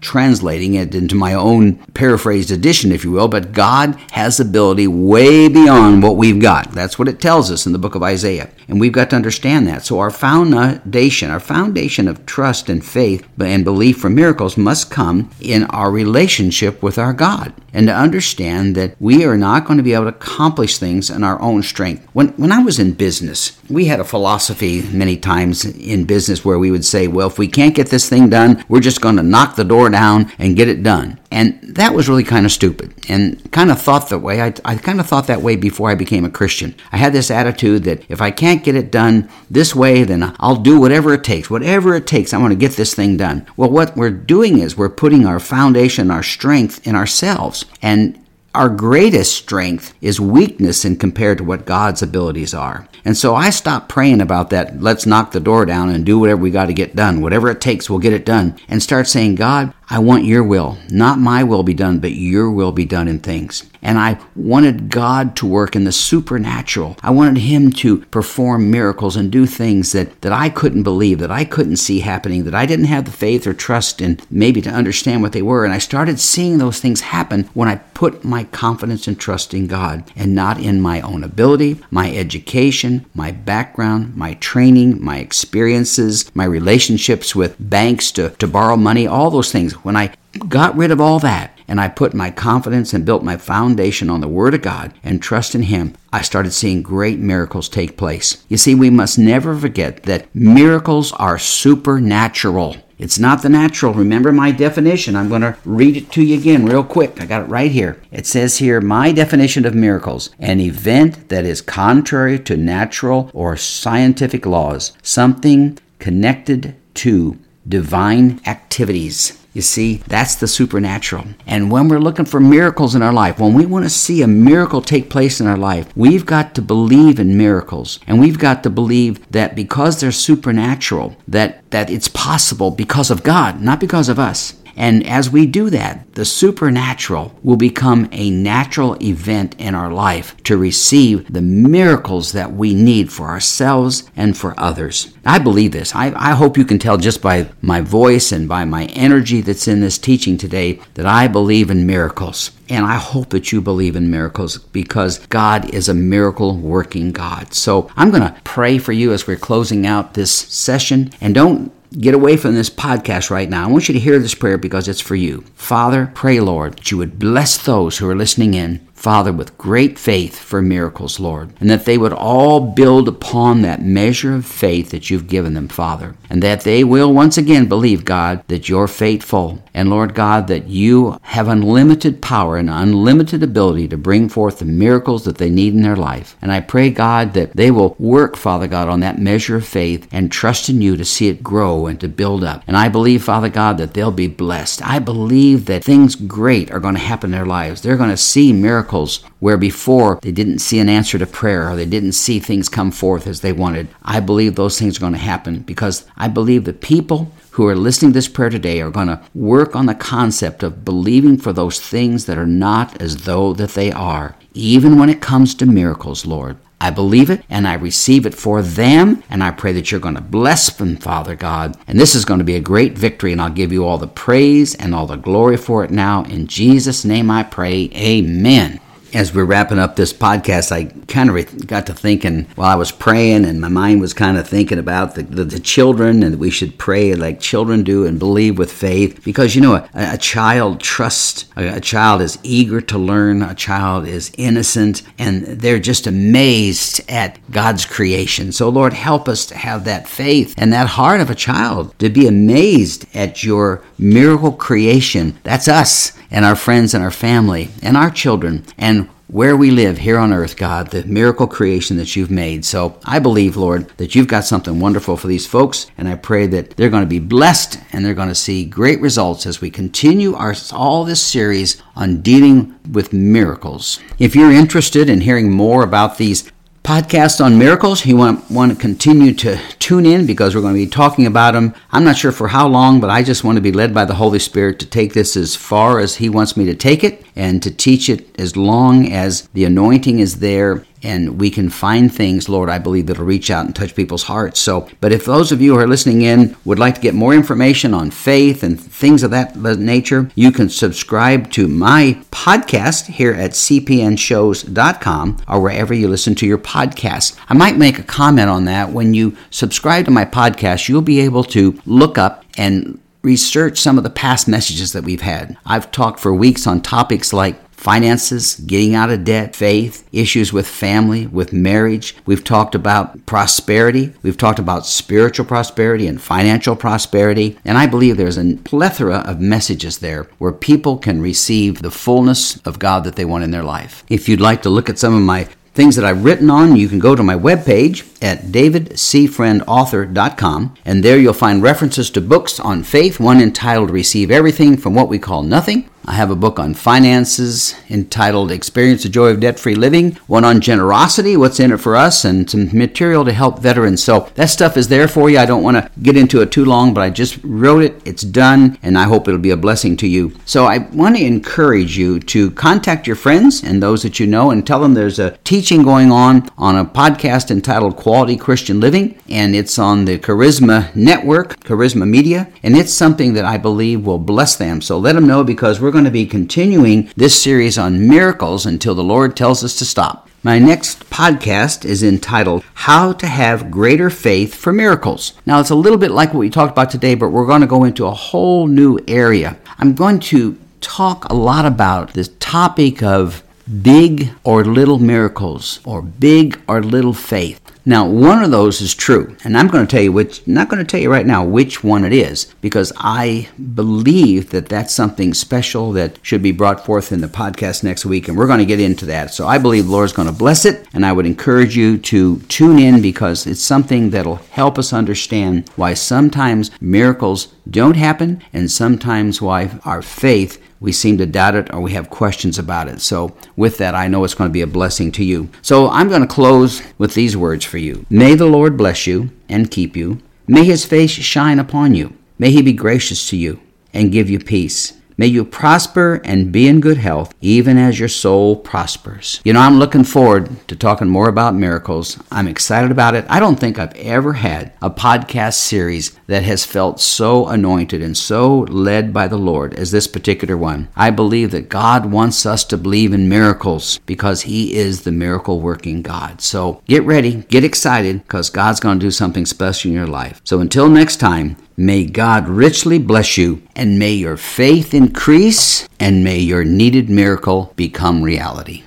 translating 0.02 0.74
it 0.74 0.94
into 0.94 1.14
my 1.14 1.32
own 1.32 1.76
paraphrased 1.94 2.50
edition, 2.50 2.92
if 2.92 3.04
you 3.04 3.12
will, 3.12 3.28
but 3.28 3.52
God 3.52 3.94
has 4.10 4.38
ability 4.38 4.86
way 4.86 5.48
beyond 5.48 6.02
what 6.02 6.16
we've 6.16 6.40
got. 6.40 6.72
That's 6.72 6.98
what 6.98 7.08
it 7.08 7.20
tells 7.20 7.50
us 7.50 7.64
in 7.64 7.72
the 7.72 7.78
book 7.78 7.94
of 7.94 8.02
Isaiah. 8.02 8.50
And 8.68 8.80
we've 8.80 8.92
got 8.92 9.10
to 9.10 9.16
understand 9.16 9.66
that. 9.68 9.86
So 9.86 10.00
our 10.00 10.10
foundation, 10.10 11.30
our 11.30 11.40
foundation 11.40 12.08
of 12.08 12.26
trust 12.26 12.68
and 12.68 12.84
faith 12.84 13.26
and 13.40 13.64
belief 13.64 13.98
for 13.98 14.10
miracles 14.10 14.56
must 14.56 14.90
come 14.90 15.30
in 15.40 15.64
our 15.64 15.90
relationship 15.90 16.82
with 16.82 16.98
our 16.98 17.12
God. 17.12 17.54
And 17.72 17.86
to 17.86 17.94
understand 17.94 18.74
that 18.76 18.96
we 19.00 19.24
are 19.24 19.38
not 19.38 19.64
going 19.64 19.78
to 19.78 19.82
be 19.82 19.94
able 19.94 20.04
to 20.04 20.10
accomplish 20.10 20.76
things 20.76 21.08
in 21.08 21.24
our 21.24 21.40
own 21.40 21.62
strength. 21.62 22.06
When, 22.12 22.28
when 22.30 22.52
I 22.52 22.62
was 22.62 22.78
in 22.78 22.92
business, 22.92 23.58
we 23.70 23.86
had 23.86 24.00
a 24.00 24.04
philosophy 24.04 24.82
many 24.90 25.16
times 25.16 25.64
in 25.64 26.04
business 26.04 26.44
where 26.44 26.58
we 26.58 26.70
would 26.70 26.84
say, 26.84 27.08
well, 27.08 27.28
if 27.28 27.38
we 27.38 27.48
can't 27.48 27.74
get 27.74 27.88
this 27.88 28.08
thing 28.08 28.28
done, 28.28 28.62
we're 28.68 28.80
just 28.80 29.00
going 29.00 29.16
to 29.16 29.22
knock 29.22 29.56
the 29.56 29.64
door 29.64 29.88
down 29.92 30.32
and 30.38 30.56
get 30.56 30.68
it 30.68 30.82
done. 30.82 31.20
And 31.30 31.58
that 31.62 31.94
was 31.94 32.08
really 32.08 32.24
kind 32.24 32.44
of 32.44 32.52
stupid 32.52 32.92
and 33.08 33.50
kind 33.52 33.70
of 33.70 33.80
thought 33.80 34.08
that 34.08 34.18
way. 34.18 34.42
I, 34.42 34.52
I 34.64 34.76
kind 34.76 34.98
of 34.98 35.06
thought 35.06 35.28
that 35.28 35.40
way 35.40 35.54
before 35.56 35.90
I 35.90 35.94
became 35.94 36.24
a 36.24 36.30
Christian. 36.30 36.74
I 36.90 36.96
had 36.96 37.12
this 37.12 37.30
attitude 37.30 37.84
that 37.84 38.04
if 38.10 38.20
I 38.20 38.30
can't 38.30 38.64
get 38.64 38.74
it 38.74 38.90
done 38.90 39.30
this 39.48 39.74
way, 39.74 40.02
then 40.02 40.34
I'll 40.40 40.56
do 40.56 40.80
whatever 40.80 41.14
it 41.14 41.24
takes. 41.24 41.48
Whatever 41.48 41.94
it 41.94 42.06
takes, 42.06 42.34
I 42.34 42.38
want 42.38 42.52
to 42.52 42.58
get 42.58 42.72
this 42.72 42.94
thing 42.94 43.16
done. 43.16 43.46
Well, 43.56 43.70
what 43.70 43.96
we're 43.96 44.10
doing 44.10 44.58
is 44.58 44.76
we're 44.76 44.88
putting 44.88 45.24
our 45.24 45.38
foundation, 45.38 46.10
our 46.10 46.22
strength 46.22 46.86
in 46.86 46.96
ourselves. 46.96 47.64
And 47.80 48.18
our 48.54 48.68
greatest 48.68 49.34
strength 49.34 49.94
is 50.02 50.20
weakness 50.20 50.84
in 50.84 50.96
compared 50.96 51.38
to 51.38 51.44
what 51.44 51.64
God's 51.64 52.02
abilities 52.02 52.52
are. 52.52 52.86
And 53.04 53.16
so 53.16 53.34
I 53.34 53.50
stopped 53.50 53.88
praying 53.88 54.20
about 54.20 54.50
that. 54.50 54.80
Let's 54.80 55.06
knock 55.06 55.32
the 55.32 55.40
door 55.40 55.64
down 55.64 55.88
and 55.88 56.04
do 56.04 56.18
whatever 56.18 56.40
we 56.40 56.50
got 56.50 56.66
to 56.66 56.74
get 56.74 56.94
done. 56.94 57.20
Whatever 57.20 57.50
it 57.50 57.60
takes, 57.60 57.88
we'll 57.88 57.98
get 57.98 58.12
it 58.12 58.26
done. 58.26 58.58
And 58.68 58.82
start 58.82 59.08
saying, 59.08 59.36
God, 59.36 59.72
I 59.88 59.98
want 59.98 60.24
your 60.24 60.42
will. 60.42 60.78
Not 60.90 61.18
my 61.18 61.44
will 61.44 61.62
be 61.62 61.74
done, 61.74 61.98
but 61.98 62.12
your 62.12 62.50
will 62.50 62.72
be 62.72 62.84
done 62.84 63.08
in 63.08 63.18
things. 63.18 63.64
And 63.82 63.98
I 63.98 64.18
wanted 64.36 64.90
God 64.90 65.34
to 65.36 65.46
work 65.46 65.74
in 65.74 65.84
the 65.84 65.92
supernatural. 65.92 66.96
I 67.02 67.10
wanted 67.10 67.38
Him 67.38 67.72
to 67.72 67.98
perform 67.98 68.70
miracles 68.70 69.16
and 69.16 69.30
do 69.30 69.44
things 69.44 69.90
that, 69.92 70.20
that 70.22 70.32
I 70.32 70.48
couldn't 70.50 70.84
believe, 70.84 71.18
that 71.18 71.32
I 71.32 71.44
couldn't 71.44 71.76
see 71.76 72.00
happening, 72.00 72.44
that 72.44 72.54
I 72.54 72.64
didn't 72.64 72.84
have 72.86 73.04
the 73.04 73.10
faith 73.10 73.44
or 73.46 73.52
trust 73.52 74.00
in 74.00 74.20
maybe 74.30 74.62
to 74.62 74.70
understand 74.70 75.20
what 75.20 75.32
they 75.32 75.42
were. 75.42 75.64
And 75.64 75.74
I 75.74 75.78
started 75.78 76.20
seeing 76.20 76.58
those 76.58 76.80
things 76.80 77.00
happen 77.00 77.50
when 77.54 77.68
I 77.68 77.76
put 77.76 78.24
my 78.24 78.44
confidence 78.44 79.08
and 79.08 79.18
trust 79.18 79.52
in 79.52 79.66
God 79.66 80.10
and 80.14 80.34
not 80.34 80.60
in 80.60 80.80
my 80.80 81.00
own 81.00 81.24
ability, 81.24 81.80
my 81.90 82.14
education, 82.14 83.04
my 83.14 83.32
background, 83.32 84.16
my 84.16 84.34
training, 84.34 85.02
my 85.04 85.18
experiences, 85.18 86.30
my 86.34 86.44
relationships 86.44 87.34
with 87.34 87.56
banks 87.58 88.12
to, 88.12 88.30
to 88.30 88.46
borrow 88.46 88.76
money, 88.76 89.08
all 89.08 89.30
those 89.30 89.50
things. 89.50 89.81
When 89.82 89.96
I 89.96 90.14
got 90.48 90.76
rid 90.76 90.90
of 90.90 91.00
all 91.00 91.18
that 91.20 91.58
and 91.68 91.80
I 91.80 91.88
put 91.88 92.14
my 92.14 92.30
confidence 92.30 92.92
and 92.92 93.04
built 93.04 93.22
my 93.22 93.36
foundation 93.36 94.08
on 94.10 94.20
the 94.20 94.28
Word 94.28 94.54
of 94.54 94.62
God 94.62 94.92
and 95.02 95.22
trust 95.22 95.54
in 95.54 95.62
Him, 95.62 95.94
I 96.12 96.22
started 96.22 96.52
seeing 96.52 96.82
great 96.82 97.18
miracles 97.18 97.68
take 97.68 97.96
place. 97.96 98.44
You 98.48 98.56
see, 98.56 98.74
we 98.74 98.90
must 98.90 99.18
never 99.18 99.56
forget 99.56 100.04
that 100.04 100.32
miracles 100.34 101.12
are 101.14 101.38
supernatural. 101.38 102.76
It's 102.98 103.18
not 103.18 103.42
the 103.42 103.48
natural. 103.48 103.94
Remember 103.94 104.30
my 104.30 104.52
definition. 104.52 105.16
I'm 105.16 105.28
going 105.28 105.42
to 105.42 105.56
read 105.64 105.96
it 105.96 106.12
to 106.12 106.22
you 106.22 106.38
again 106.38 106.66
real 106.66 106.84
quick. 106.84 107.20
I 107.20 107.26
got 107.26 107.42
it 107.42 107.48
right 107.48 107.72
here. 107.72 108.00
It 108.12 108.26
says 108.26 108.58
here 108.58 108.80
my 108.80 109.10
definition 109.10 109.66
of 109.66 109.74
miracles 109.74 110.30
an 110.38 110.60
event 110.60 111.28
that 111.28 111.44
is 111.44 111.60
contrary 111.60 112.38
to 112.40 112.56
natural 112.56 113.28
or 113.34 113.56
scientific 113.56 114.46
laws, 114.46 114.92
something 115.02 115.78
connected 115.98 116.76
to 116.94 117.38
divine 117.68 118.40
activities. 118.46 119.41
You 119.52 119.60
see, 119.60 119.96
that's 120.06 120.36
the 120.36 120.48
supernatural. 120.48 121.26
And 121.46 121.70
when 121.70 121.88
we're 121.88 121.98
looking 121.98 122.24
for 122.24 122.40
miracles 122.40 122.94
in 122.94 123.02
our 123.02 123.12
life, 123.12 123.38
when 123.38 123.52
we 123.52 123.66
want 123.66 123.84
to 123.84 123.90
see 123.90 124.22
a 124.22 124.26
miracle 124.26 124.80
take 124.80 125.10
place 125.10 125.40
in 125.40 125.46
our 125.46 125.58
life, 125.58 125.94
we've 125.94 126.24
got 126.24 126.54
to 126.54 126.62
believe 126.62 127.20
in 127.20 127.36
miracles. 127.36 128.00
And 128.06 128.18
we've 128.18 128.38
got 128.38 128.62
to 128.62 128.70
believe 128.70 129.30
that 129.30 129.54
because 129.54 130.00
they're 130.00 130.12
supernatural, 130.12 131.16
that, 131.28 131.70
that 131.70 131.90
it's 131.90 132.08
possible 132.08 132.70
because 132.70 133.10
of 133.10 133.22
God, 133.22 133.60
not 133.60 133.78
because 133.78 134.08
of 134.08 134.18
us. 134.18 134.54
And 134.76 135.06
as 135.06 135.30
we 135.30 135.46
do 135.46 135.70
that, 135.70 136.14
the 136.14 136.24
supernatural 136.24 137.38
will 137.42 137.56
become 137.56 138.08
a 138.12 138.30
natural 138.30 139.02
event 139.02 139.54
in 139.58 139.74
our 139.74 139.92
life 139.92 140.36
to 140.44 140.56
receive 140.56 141.32
the 141.32 141.42
miracles 141.42 142.32
that 142.32 142.52
we 142.52 142.74
need 142.74 143.12
for 143.12 143.28
ourselves 143.28 144.04
and 144.16 144.36
for 144.36 144.58
others. 144.58 145.14
I 145.24 145.38
believe 145.38 145.72
this. 145.72 145.94
I, 145.94 146.12
I 146.16 146.32
hope 146.32 146.56
you 146.56 146.64
can 146.64 146.78
tell 146.78 146.96
just 146.96 147.22
by 147.22 147.48
my 147.60 147.80
voice 147.80 148.32
and 148.32 148.48
by 148.48 148.64
my 148.64 148.86
energy 148.86 149.40
that's 149.40 149.68
in 149.68 149.80
this 149.80 149.98
teaching 149.98 150.36
today 150.36 150.80
that 150.94 151.06
I 151.06 151.28
believe 151.28 151.70
in 151.70 151.86
miracles. 151.86 152.50
And 152.68 152.84
I 152.84 152.96
hope 152.96 153.30
that 153.30 153.52
you 153.52 153.60
believe 153.60 153.96
in 153.96 154.10
miracles 154.10 154.58
because 154.58 155.18
God 155.26 155.72
is 155.74 155.88
a 155.88 155.94
miracle 155.94 156.56
working 156.56 157.12
God. 157.12 157.54
So 157.54 157.90
I'm 157.96 158.10
going 158.10 158.22
to 158.22 158.40
pray 158.44 158.78
for 158.78 158.92
you 158.92 159.12
as 159.12 159.26
we're 159.26 159.36
closing 159.36 159.86
out 159.86 160.14
this 160.14 160.32
session. 160.32 161.10
And 161.20 161.34
don't 161.34 161.72
get 161.92 162.14
away 162.14 162.36
from 162.36 162.54
this 162.54 162.70
podcast 162.70 163.30
right 163.30 163.48
now. 163.48 163.64
I 163.64 163.70
want 163.70 163.88
you 163.88 163.92
to 163.94 164.00
hear 164.00 164.18
this 164.18 164.34
prayer 164.34 164.58
because 164.58 164.88
it's 164.88 165.00
for 165.00 165.16
you. 165.16 165.42
Father, 165.54 166.10
pray, 166.14 166.40
Lord, 166.40 166.78
that 166.78 166.90
you 166.90 166.98
would 166.98 167.18
bless 167.18 167.58
those 167.58 167.98
who 167.98 168.08
are 168.08 168.16
listening 168.16 168.54
in 168.54 168.86
Father, 169.02 169.32
with 169.32 169.58
great 169.58 169.98
faith 169.98 170.38
for 170.38 170.62
miracles, 170.62 171.18
Lord, 171.18 171.52
and 171.58 171.68
that 171.68 171.86
they 171.86 171.98
would 171.98 172.12
all 172.12 172.60
build 172.60 173.08
upon 173.08 173.62
that 173.62 173.82
measure 173.82 174.32
of 174.32 174.46
faith 174.46 174.90
that 174.90 175.10
you've 175.10 175.26
given 175.26 175.54
them, 175.54 175.66
Father, 175.66 176.14
and 176.30 176.40
that 176.44 176.60
they 176.60 176.84
will 176.84 177.12
once 177.12 177.36
again 177.36 177.66
believe, 177.66 178.04
God, 178.04 178.44
that 178.46 178.68
you're 178.68 178.86
faithful, 178.86 179.60
and 179.74 179.90
Lord 179.90 180.14
God, 180.14 180.46
that 180.46 180.68
you 180.68 181.18
have 181.22 181.48
unlimited 181.48 182.22
power 182.22 182.56
and 182.56 182.70
unlimited 182.70 183.42
ability 183.42 183.88
to 183.88 183.96
bring 183.96 184.28
forth 184.28 184.60
the 184.60 184.66
miracles 184.66 185.24
that 185.24 185.38
they 185.38 185.50
need 185.50 185.74
in 185.74 185.82
their 185.82 185.96
life. 185.96 186.36
And 186.40 186.52
I 186.52 186.60
pray, 186.60 186.88
God, 186.90 187.32
that 187.32 187.56
they 187.56 187.72
will 187.72 187.96
work, 187.98 188.36
Father 188.36 188.68
God, 188.68 188.88
on 188.88 189.00
that 189.00 189.18
measure 189.18 189.56
of 189.56 189.66
faith 189.66 190.06
and 190.12 190.30
trust 190.30 190.68
in 190.68 190.80
you 190.80 190.96
to 190.96 191.04
see 191.04 191.26
it 191.26 191.42
grow 191.42 191.86
and 191.86 192.00
to 192.00 192.06
build 192.06 192.44
up. 192.44 192.62
And 192.68 192.76
I 192.76 192.88
believe, 192.88 193.24
Father 193.24 193.48
God, 193.48 193.78
that 193.78 193.94
they'll 193.94 194.12
be 194.12 194.28
blessed. 194.28 194.80
I 194.86 195.00
believe 195.00 195.66
that 195.66 195.82
things 195.82 196.14
great 196.14 196.70
are 196.70 196.78
going 196.78 196.94
to 196.94 197.00
happen 197.00 197.32
in 197.32 197.32
their 197.32 197.46
lives. 197.46 197.82
They're 197.82 197.96
going 197.96 198.10
to 198.10 198.16
see 198.16 198.52
miracles 198.52 198.91
where 199.40 199.56
before 199.56 200.18
they 200.22 200.32
didn't 200.32 200.60
see 200.60 200.78
an 200.78 200.88
answer 200.88 201.18
to 201.18 201.26
prayer 201.26 201.70
or 201.70 201.76
they 201.76 201.86
didn't 201.86 202.12
see 202.12 202.38
things 202.38 202.68
come 202.68 202.90
forth 202.90 203.26
as 203.26 203.40
they 203.40 203.52
wanted. 203.52 203.88
I 204.02 204.20
believe 204.20 204.54
those 204.54 204.78
things 204.78 204.96
are 204.96 205.00
going 205.00 205.12
to 205.12 205.18
happen 205.18 205.60
because 205.60 206.06
I 206.16 206.28
believe 206.28 206.64
the 206.64 206.72
people 206.72 207.32
who 207.52 207.66
are 207.66 207.76
listening 207.76 208.12
to 208.12 208.16
this 208.16 208.28
prayer 208.28 208.50
today 208.50 208.80
are 208.80 208.90
going 208.90 209.08
to 209.08 209.20
work 209.34 209.76
on 209.76 209.86
the 209.86 209.94
concept 209.94 210.62
of 210.62 210.84
believing 210.84 211.36
for 211.36 211.52
those 211.52 211.80
things 211.80 212.26
that 212.26 212.38
are 212.38 212.46
not 212.46 213.00
as 213.00 213.24
though 213.24 213.52
that 213.52 213.70
they 213.70 213.92
are, 213.92 214.36
even 214.54 214.98
when 214.98 215.10
it 215.10 215.20
comes 215.20 215.54
to 215.54 215.66
miracles, 215.66 216.24
Lord. 216.24 216.56
I 216.82 216.90
believe 216.90 217.30
it 217.30 217.44
and 217.48 217.68
I 217.68 217.74
receive 217.74 218.26
it 218.26 218.34
for 218.34 218.60
them, 218.60 219.22
and 219.30 219.42
I 219.42 219.52
pray 219.52 219.70
that 219.72 219.90
you're 219.90 220.00
going 220.00 220.16
to 220.16 220.20
bless 220.20 220.68
them, 220.68 220.96
Father 220.96 221.36
God. 221.36 221.76
And 221.86 221.98
this 221.98 222.16
is 222.16 222.24
going 222.24 222.38
to 222.38 222.44
be 222.44 222.56
a 222.56 222.60
great 222.60 222.98
victory, 222.98 223.30
and 223.30 223.40
I'll 223.40 223.50
give 223.50 223.72
you 223.72 223.86
all 223.86 223.98
the 223.98 224.08
praise 224.08 224.74
and 224.74 224.92
all 224.92 225.06
the 225.06 225.16
glory 225.16 225.56
for 225.56 225.84
it 225.84 225.92
now. 225.92 226.24
In 226.24 226.48
Jesus' 226.48 227.04
name 227.04 227.30
I 227.30 227.44
pray, 227.44 227.88
amen 227.94 228.80
as 229.14 229.34
we're 229.34 229.44
wrapping 229.44 229.78
up 229.78 229.96
this 229.96 230.12
podcast, 230.12 230.72
I 230.72 230.84
kind 231.06 231.30
of 231.30 231.66
got 231.66 231.86
to 231.86 231.94
thinking 231.94 232.46
while 232.54 232.70
I 232.70 232.76
was 232.76 232.92
praying, 232.92 233.44
and 233.44 233.60
my 233.60 233.68
mind 233.68 234.00
was 234.00 234.14
kind 234.14 234.36
of 234.36 234.48
thinking 234.48 234.78
about 234.78 235.14
the, 235.14 235.22
the, 235.22 235.44
the 235.44 235.60
children, 235.60 236.22
and 236.22 236.38
we 236.38 236.50
should 236.50 236.78
pray 236.78 237.14
like 237.14 237.40
children 237.40 237.82
do 237.82 238.06
and 238.06 238.18
believe 238.18 238.58
with 238.58 238.72
faith. 238.72 239.22
Because, 239.24 239.54
you 239.54 239.60
know, 239.60 239.74
a, 239.74 239.88
a 239.94 240.18
child 240.18 240.80
trusts, 240.80 241.46
a, 241.56 241.76
a, 241.76 241.80
child 241.80 242.22
is 242.22 242.38
eager 242.42 242.80
to 242.80 242.98
learn, 242.98 243.42
a 243.42 243.54
child 243.54 244.06
is 244.06 244.32
innocent, 244.38 245.02
and 245.18 245.44
they're 245.44 245.78
just 245.78 246.06
amazed 246.06 247.00
at 247.10 247.38
God's 247.50 247.84
creation. 247.84 248.52
So, 248.52 248.68
Lord, 248.68 248.92
help 248.92 249.28
us 249.28 249.46
to 249.46 249.56
have 249.56 249.84
that 249.84 250.08
faith 250.08 250.54
and 250.56 250.72
that 250.72 250.88
heart 250.88 251.20
of 251.20 251.30
a 251.30 251.34
child 251.34 251.98
to 251.98 252.08
be 252.08 252.26
amazed 252.26 253.06
at 253.14 253.44
your 253.44 253.82
miracle 253.98 254.52
creation. 254.52 255.38
That's 255.42 255.68
us 255.68 256.12
and 256.32 256.44
our 256.44 256.56
friends 256.56 256.94
and 256.94 257.04
our 257.04 257.10
family 257.10 257.68
and 257.82 257.96
our 257.96 258.10
children 258.10 258.64
and 258.78 259.01
where 259.32 259.56
we 259.56 259.70
live 259.70 259.96
here 259.96 260.18
on 260.18 260.30
earth, 260.30 260.58
God, 260.58 260.88
the 260.88 261.04
miracle 261.04 261.46
creation 261.46 261.96
that 261.96 262.14
you've 262.14 262.30
made. 262.30 262.66
So 262.66 262.98
I 263.06 263.18
believe, 263.18 263.56
Lord, 263.56 263.88
that 263.96 264.14
you've 264.14 264.28
got 264.28 264.44
something 264.44 264.78
wonderful 264.78 265.16
for 265.16 265.26
these 265.26 265.46
folks, 265.46 265.86
and 265.96 266.06
I 266.06 266.16
pray 266.16 266.46
that 266.48 266.76
they're 266.76 266.90
going 266.90 267.02
to 267.02 267.08
be 267.08 267.18
blessed 267.18 267.78
and 267.92 268.04
they're 268.04 268.12
going 268.12 268.28
to 268.28 268.34
see 268.34 268.66
great 268.66 269.00
results 269.00 269.46
as 269.46 269.62
we 269.62 269.70
continue 269.70 270.34
our 270.34 270.54
all 270.72 271.04
this 271.04 271.22
series 271.22 271.82
on 271.96 272.20
dealing 272.20 272.78
with 272.90 273.14
miracles. 273.14 274.00
If 274.18 274.36
you're 274.36 274.52
interested 274.52 275.08
in 275.08 275.22
hearing 275.22 275.50
more 275.50 275.82
about 275.82 276.18
these 276.18 276.52
podcast 276.82 277.44
on 277.44 277.58
miracles. 277.58 278.04
You 278.04 278.16
want, 278.16 278.50
want 278.50 278.72
to 278.72 278.78
continue 278.78 279.32
to 279.34 279.56
tune 279.78 280.04
in 280.04 280.26
because 280.26 280.54
we're 280.54 280.62
going 280.62 280.74
to 280.74 280.84
be 280.84 280.90
talking 280.90 281.26
about 281.26 281.52
them. 281.52 281.74
I'm 281.92 282.02
not 282.02 282.16
sure 282.16 282.32
for 282.32 282.48
how 282.48 282.66
long, 282.66 283.00
but 283.00 283.08
I 283.08 283.22
just 283.22 283.44
want 283.44 283.56
to 283.56 283.62
be 283.62 283.70
led 283.70 283.94
by 283.94 284.04
the 284.04 284.16
Holy 284.16 284.40
Spirit 284.40 284.80
to 284.80 284.86
take 284.86 285.12
this 285.12 285.36
as 285.36 285.54
far 285.54 286.00
as 286.00 286.16
He 286.16 286.28
wants 286.28 286.56
me 286.56 286.64
to 286.66 286.74
take 286.74 287.04
it 287.04 287.24
and 287.36 287.62
to 287.62 287.70
teach 287.70 288.08
it 288.08 288.28
as 288.38 288.56
long 288.56 289.10
as 289.10 289.48
the 289.48 289.64
anointing 289.64 290.18
is 290.18 290.40
there 290.40 290.84
and 291.02 291.40
we 291.40 291.50
can 291.50 291.68
find 291.68 292.12
things, 292.14 292.48
Lord, 292.48 292.68
I 292.68 292.78
believe 292.78 293.06
that'll 293.06 293.24
reach 293.24 293.50
out 293.50 293.66
and 293.66 293.74
touch 293.74 293.96
people's 293.96 294.24
hearts. 294.24 294.60
So, 294.60 294.88
but 295.00 295.12
if 295.12 295.24
those 295.24 295.50
of 295.50 295.60
you 295.60 295.74
who 295.74 295.80
are 295.80 295.86
listening 295.86 296.22
in 296.22 296.56
would 296.64 296.78
like 296.78 296.94
to 296.94 297.00
get 297.00 297.14
more 297.14 297.34
information 297.34 297.92
on 297.92 298.10
faith 298.10 298.62
and 298.62 298.80
things 298.80 299.22
of 299.22 299.32
that 299.32 299.56
nature, 299.56 300.30
you 300.34 300.52
can 300.52 300.68
subscribe 300.68 301.50
to 301.52 301.66
my 301.66 302.22
podcast 302.30 303.06
here 303.06 303.32
at 303.32 303.52
cpnshows.com 303.52 305.38
or 305.48 305.60
wherever 305.60 305.92
you 305.92 306.08
listen 306.08 306.34
to 306.36 306.46
your 306.46 306.58
podcast. 306.58 307.36
I 307.48 307.54
might 307.54 307.76
make 307.76 307.98
a 307.98 308.04
comment 308.04 308.48
on 308.48 308.64
that. 308.66 308.90
When 308.90 309.14
you 309.14 309.36
subscribe 309.50 310.04
to 310.04 310.10
my 310.10 310.24
podcast, 310.24 310.88
you'll 310.88 311.02
be 311.02 311.20
able 311.20 311.44
to 311.44 311.80
look 311.84 312.16
up 312.16 312.44
and 312.56 313.01
research 313.22 313.78
some 313.78 313.98
of 313.98 314.04
the 314.04 314.10
past 314.10 314.48
messages 314.48 314.92
that 314.92 315.04
we've 315.04 315.20
had. 315.20 315.56
I've 315.64 315.90
talked 315.90 316.20
for 316.20 316.34
weeks 316.34 316.66
on 316.66 316.82
topics 316.82 317.32
like 317.32 317.56
finances, 317.82 318.56
getting 318.56 318.94
out 318.94 319.10
of 319.10 319.24
debt, 319.24 319.56
faith, 319.56 320.08
issues 320.12 320.52
with 320.52 320.68
family, 320.68 321.26
with 321.26 321.52
marriage. 321.52 322.14
We've 322.26 322.44
talked 322.44 322.76
about 322.76 323.26
prosperity. 323.26 324.14
We've 324.22 324.36
talked 324.36 324.60
about 324.60 324.86
spiritual 324.86 325.46
prosperity 325.46 326.06
and 326.06 326.20
financial 326.20 326.76
prosperity. 326.76 327.58
And 327.64 327.76
I 327.76 327.86
believe 327.86 328.16
there's 328.16 328.38
a 328.38 328.56
plethora 328.58 329.18
of 329.26 329.40
messages 329.40 329.98
there 329.98 330.28
where 330.38 330.52
people 330.52 330.96
can 330.96 331.20
receive 331.20 331.82
the 331.82 331.90
fullness 331.90 332.56
of 332.58 332.78
God 332.78 333.02
that 333.02 333.16
they 333.16 333.24
want 333.24 333.42
in 333.42 333.50
their 333.50 333.64
life. 333.64 334.04
If 334.08 334.28
you'd 334.28 334.40
like 334.40 334.62
to 334.62 334.70
look 334.70 334.88
at 334.88 334.98
some 334.98 335.14
of 335.14 335.22
my 335.22 335.48
things 335.74 335.96
that 335.96 336.04
I've 336.04 336.24
written 336.24 336.50
on, 336.50 336.76
you 336.76 336.88
can 336.88 336.98
go 336.98 337.14
to 337.14 337.22
my 337.22 337.34
webpage 337.34 338.06
at 338.22 338.42
davidcfriendauthor.com, 338.46 340.74
and 340.84 341.02
there 341.02 341.18
you'll 341.18 341.32
find 341.32 341.62
references 341.62 342.10
to 342.10 342.20
books 342.20 342.60
on 342.60 342.82
faith, 342.82 343.18
one 343.18 343.40
entitled 343.40 343.90
Receive 343.90 344.30
Everything 344.30 344.76
from 344.76 344.94
What 344.94 345.08
We 345.08 345.18
Call 345.18 345.42
Nothing, 345.42 345.88
I 346.04 346.14
have 346.14 346.30
a 346.30 346.36
book 346.36 346.58
on 346.58 346.74
finances 346.74 347.76
entitled 347.88 348.50
Experience 348.50 349.04
the 349.04 349.08
Joy 349.08 349.28
of 349.28 349.38
Debt 349.38 349.60
Free 349.60 349.76
Living, 349.76 350.12
one 350.26 350.44
on 350.44 350.60
generosity, 350.60 351.36
what's 351.36 351.60
in 351.60 351.70
it 351.70 351.76
for 351.76 351.94
us, 351.94 352.24
and 352.24 352.50
some 352.50 352.76
material 352.76 353.24
to 353.24 353.32
help 353.32 353.60
veterans. 353.60 354.02
So 354.02 354.28
that 354.34 354.50
stuff 354.50 354.76
is 354.76 354.88
there 354.88 355.06
for 355.06 355.30
you. 355.30 355.38
I 355.38 355.46
don't 355.46 355.62
want 355.62 355.76
to 355.76 355.90
get 356.02 356.16
into 356.16 356.40
it 356.40 356.50
too 356.50 356.64
long, 356.64 356.92
but 356.92 357.02
I 357.02 357.10
just 357.10 357.38
wrote 357.44 357.84
it. 357.84 358.02
It's 358.04 358.22
done, 358.22 358.78
and 358.82 358.98
I 358.98 359.04
hope 359.04 359.28
it'll 359.28 359.38
be 359.38 359.50
a 359.50 359.56
blessing 359.56 359.96
to 359.98 360.08
you. 360.08 360.34
So 360.44 360.64
I 360.66 360.78
want 360.78 361.16
to 361.16 361.24
encourage 361.24 361.96
you 361.96 362.18
to 362.18 362.50
contact 362.50 363.06
your 363.06 363.16
friends 363.16 363.62
and 363.62 363.80
those 363.80 364.02
that 364.02 364.18
you 364.18 364.26
know 364.26 364.50
and 364.50 364.66
tell 364.66 364.80
them 364.80 364.94
there's 364.94 365.20
a 365.20 365.36
teaching 365.44 365.84
going 365.84 366.10
on 366.10 366.50
on 366.58 366.76
a 366.76 366.84
podcast 366.84 367.52
entitled 367.52 367.96
Quality 367.96 368.36
Christian 368.36 368.80
Living, 368.80 369.20
and 369.28 369.54
it's 369.54 369.78
on 369.78 370.04
the 370.06 370.18
Charisma 370.18 370.94
Network, 370.96 371.60
Charisma 371.60 372.08
Media, 372.08 372.52
and 372.64 372.76
it's 372.76 372.92
something 372.92 373.34
that 373.34 373.44
I 373.44 373.56
believe 373.56 374.04
will 374.04 374.18
bless 374.18 374.56
them. 374.56 374.80
So 374.80 374.98
let 374.98 375.12
them 375.12 375.28
know 375.28 375.44
because 375.44 375.80
we're 375.80 375.91
going 375.92 376.04
to 376.04 376.10
be 376.10 376.26
continuing 376.26 377.10
this 377.14 377.40
series 377.40 377.78
on 377.78 378.08
miracles 378.08 378.66
until 378.66 378.96
the 378.96 379.04
Lord 379.04 379.36
tells 379.36 379.62
us 379.62 379.78
to 379.78 379.84
stop. 379.84 380.28
My 380.42 380.58
next 380.58 381.08
podcast 381.08 381.84
is 381.84 382.02
entitled 382.02 382.64
How 382.74 383.12
to 383.12 383.26
Have 383.28 383.70
Greater 383.70 384.10
Faith 384.10 384.56
for 384.56 384.72
Miracles. 384.72 385.34
Now, 385.46 385.60
it's 385.60 385.70
a 385.70 385.76
little 385.76 385.98
bit 385.98 386.10
like 386.10 386.34
what 386.34 386.40
we 386.40 386.50
talked 386.50 386.72
about 386.72 386.90
today, 386.90 387.14
but 387.14 387.28
we're 387.28 387.46
going 387.46 387.60
to 387.60 387.66
go 387.68 387.84
into 387.84 388.06
a 388.06 388.10
whole 388.10 388.66
new 388.66 388.98
area. 389.06 389.56
I'm 389.78 389.94
going 389.94 390.18
to 390.20 390.58
talk 390.80 391.26
a 391.26 391.34
lot 391.34 391.64
about 391.64 392.14
this 392.14 392.30
topic 392.40 393.04
of 393.04 393.44
big 393.82 394.30
or 394.42 394.64
little 394.64 394.98
miracles 394.98 395.78
or 395.84 396.02
big 396.02 396.60
or 396.66 396.82
little 396.82 397.14
faith. 397.14 397.60
Now, 397.84 398.06
one 398.06 398.44
of 398.44 398.52
those 398.52 398.80
is 398.80 398.94
true, 398.94 399.36
and 399.42 399.58
I'm 399.58 399.66
going 399.66 399.84
to 399.84 399.90
tell 399.90 400.02
you 400.02 400.12
which, 400.12 400.46
not 400.46 400.68
going 400.68 400.78
to 400.78 400.88
tell 400.88 401.00
you 401.00 401.10
right 401.10 401.26
now 401.26 401.44
which 401.44 401.82
one 401.82 402.04
it 402.04 402.12
is, 402.12 402.54
because 402.60 402.92
I 402.96 403.48
believe 403.74 404.50
that 404.50 404.68
that's 404.68 404.94
something 404.94 405.34
special 405.34 405.90
that 405.92 406.20
should 406.22 406.42
be 406.42 406.52
brought 406.52 406.86
forth 406.86 407.10
in 407.10 407.20
the 407.20 407.26
podcast 407.26 407.82
next 407.82 408.06
week, 408.06 408.28
and 408.28 408.38
we're 408.38 408.46
going 408.46 408.60
to 408.60 408.64
get 408.64 408.78
into 408.78 409.04
that. 409.06 409.34
So 409.34 409.48
I 409.48 409.58
believe 409.58 409.86
the 409.86 409.90
Lord's 409.90 410.12
going 410.12 410.28
to 410.28 410.34
bless 410.34 410.64
it, 410.64 410.86
and 410.94 411.04
I 411.04 411.12
would 411.12 411.26
encourage 411.26 411.76
you 411.76 411.98
to 411.98 412.38
tune 412.42 412.78
in 412.78 413.02
because 413.02 413.48
it's 413.48 413.62
something 413.62 414.10
that'll 414.10 414.36
help 414.36 414.78
us 414.78 414.92
understand 414.92 415.68
why 415.74 415.94
sometimes 415.94 416.70
miracles 416.80 417.52
don't 417.68 417.96
happen, 417.96 418.44
and 418.52 418.70
sometimes 418.70 419.42
why 419.42 419.76
our 419.84 420.02
faith 420.02 420.61
we 420.82 420.92
seem 420.92 421.16
to 421.18 421.26
doubt 421.26 421.54
it 421.54 421.72
or 421.72 421.80
we 421.80 421.92
have 421.92 422.10
questions 422.10 422.58
about 422.58 422.88
it. 422.88 423.00
So, 423.00 423.34
with 423.56 423.78
that, 423.78 423.94
I 423.94 424.08
know 424.08 424.24
it's 424.24 424.34
going 424.34 424.50
to 424.50 424.52
be 424.52 424.62
a 424.62 424.66
blessing 424.66 425.12
to 425.12 425.24
you. 425.24 425.48
So, 425.62 425.88
I'm 425.88 426.08
going 426.08 426.22
to 426.22 426.26
close 426.26 426.82
with 426.98 427.14
these 427.14 427.36
words 427.36 427.64
for 427.64 427.78
you 427.78 428.04
May 428.10 428.34
the 428.34 428.46
Lord 428.46 428.76
bless 428.76 429.06
you 429.06 429.30
and 429.48 429.70
keep 429.70 429.96
you. 429.96 430.20
May 430.46 430.64
his 430.64 430.84
face 430.84 431.12
shine 431.12 431.60
upon 431.60 431.94
you. 431.94 432.16
May 432.38 432.50
he 432.50 432.62
be 432.62 432.72
gracious 432.72 433.30
to 433.30 433.36
you 433.36 433.60
and 433.94 434.10
give 434.10 434.28
you 434.28 434.40
peace. 434.40 434.94
May 435.16 435.26
you 435.26 435.44
prosper 435.44 436.20
and 436.24 436.52
be 436.52 436.66
in 436.68 436.80
good 436.80 436.98
health, 436.98 437.34
even 437.40 437.78
as 437.78 437.98
your 437.98 438.08
soul 438.08 438.56
prospers. 438.56 439.40
You 439.44 439.52
know, 439.52 439.60
I'm 439.60 439.78
looking 439.78 440.04
forward 440.04 440.66
to 440.68 440.76
talking 440.76 441.08
more 441.08 441.28
about 441.28 441.54
miracles. 441.54 442.18
I'm 442.30 442.48
excited 442.48 442.90
about 442.90 443.14
it. 443.14 443.24
I 443.28 443.40
don't 443.40 443.60
think 443.60 443.78
I've 443.78 443.94
ever 443.96 444.34
had 444.34 444.72
a 444.80 444.90
podcast 444.90 445.54
series 445.54 446.18
that 446.26 446.42
has 446.42 446.64
felt 446.64 447.00
so 447.00 447.46
anointed 447.46 448.02
and 448.02 448.16
so 448.16 448.60
led 448.60 449.12
by 449.12 449.28
the 449.28 449.36
Lord 449.38 449.74
as 449.74 449.90
this 449.90 450.06
particular 450.06 450.56
one. 450.56 450.88
I 450.96 451.10
believe 451.10 451.50
that 451.50 451.68
God 451.68 452.10
wants 452.10 452.46
us 452.46 452.64
to 452.64 452.76
believe 452.76 453.12
in 453.12 453.28
miracles 453.28 453.98
because 454.06 454.42
He 454.42 454.74
is 454.74 455.02
the 455.02 455.12
miracle 455.12 455.60
working 455.60 456.02
God. 456.02 456.40
So 456.40 456.82
get 456.86 457.02
ready, 457.04 457.44
get 457.48 457.64
excited, 457.64 458.22
because 458.22 458.50
God's 458.50 458.80
going 458.80 458.98
to 458.98 459.06
do 459.06 459.10
something 459.10 459.46
special 459.46 459.90
in 459.90 459.96
your 459.96 460.06
life. 460.06 460.40
So 460.44 460.60
until 460.60 460.88
next 460.88 461.16
time, 461.16 461.56
May 461.76 462.04
God 462.04 462.48
richly 462.48 462.98
bless 462.98 463.38
you, 463.38 463.62
and 463.74 463.98
may 463.98 464.12
your 464.12 464.36
faith 464.36 464.92
increase, 464.92 465.88
and 465.98 466.22
may 466.22 466.38
your 466.38 466.64
needed 466.64 467.08
miracle 467.08 467.72
become 467.76 468.22
reality. 468.22 468.82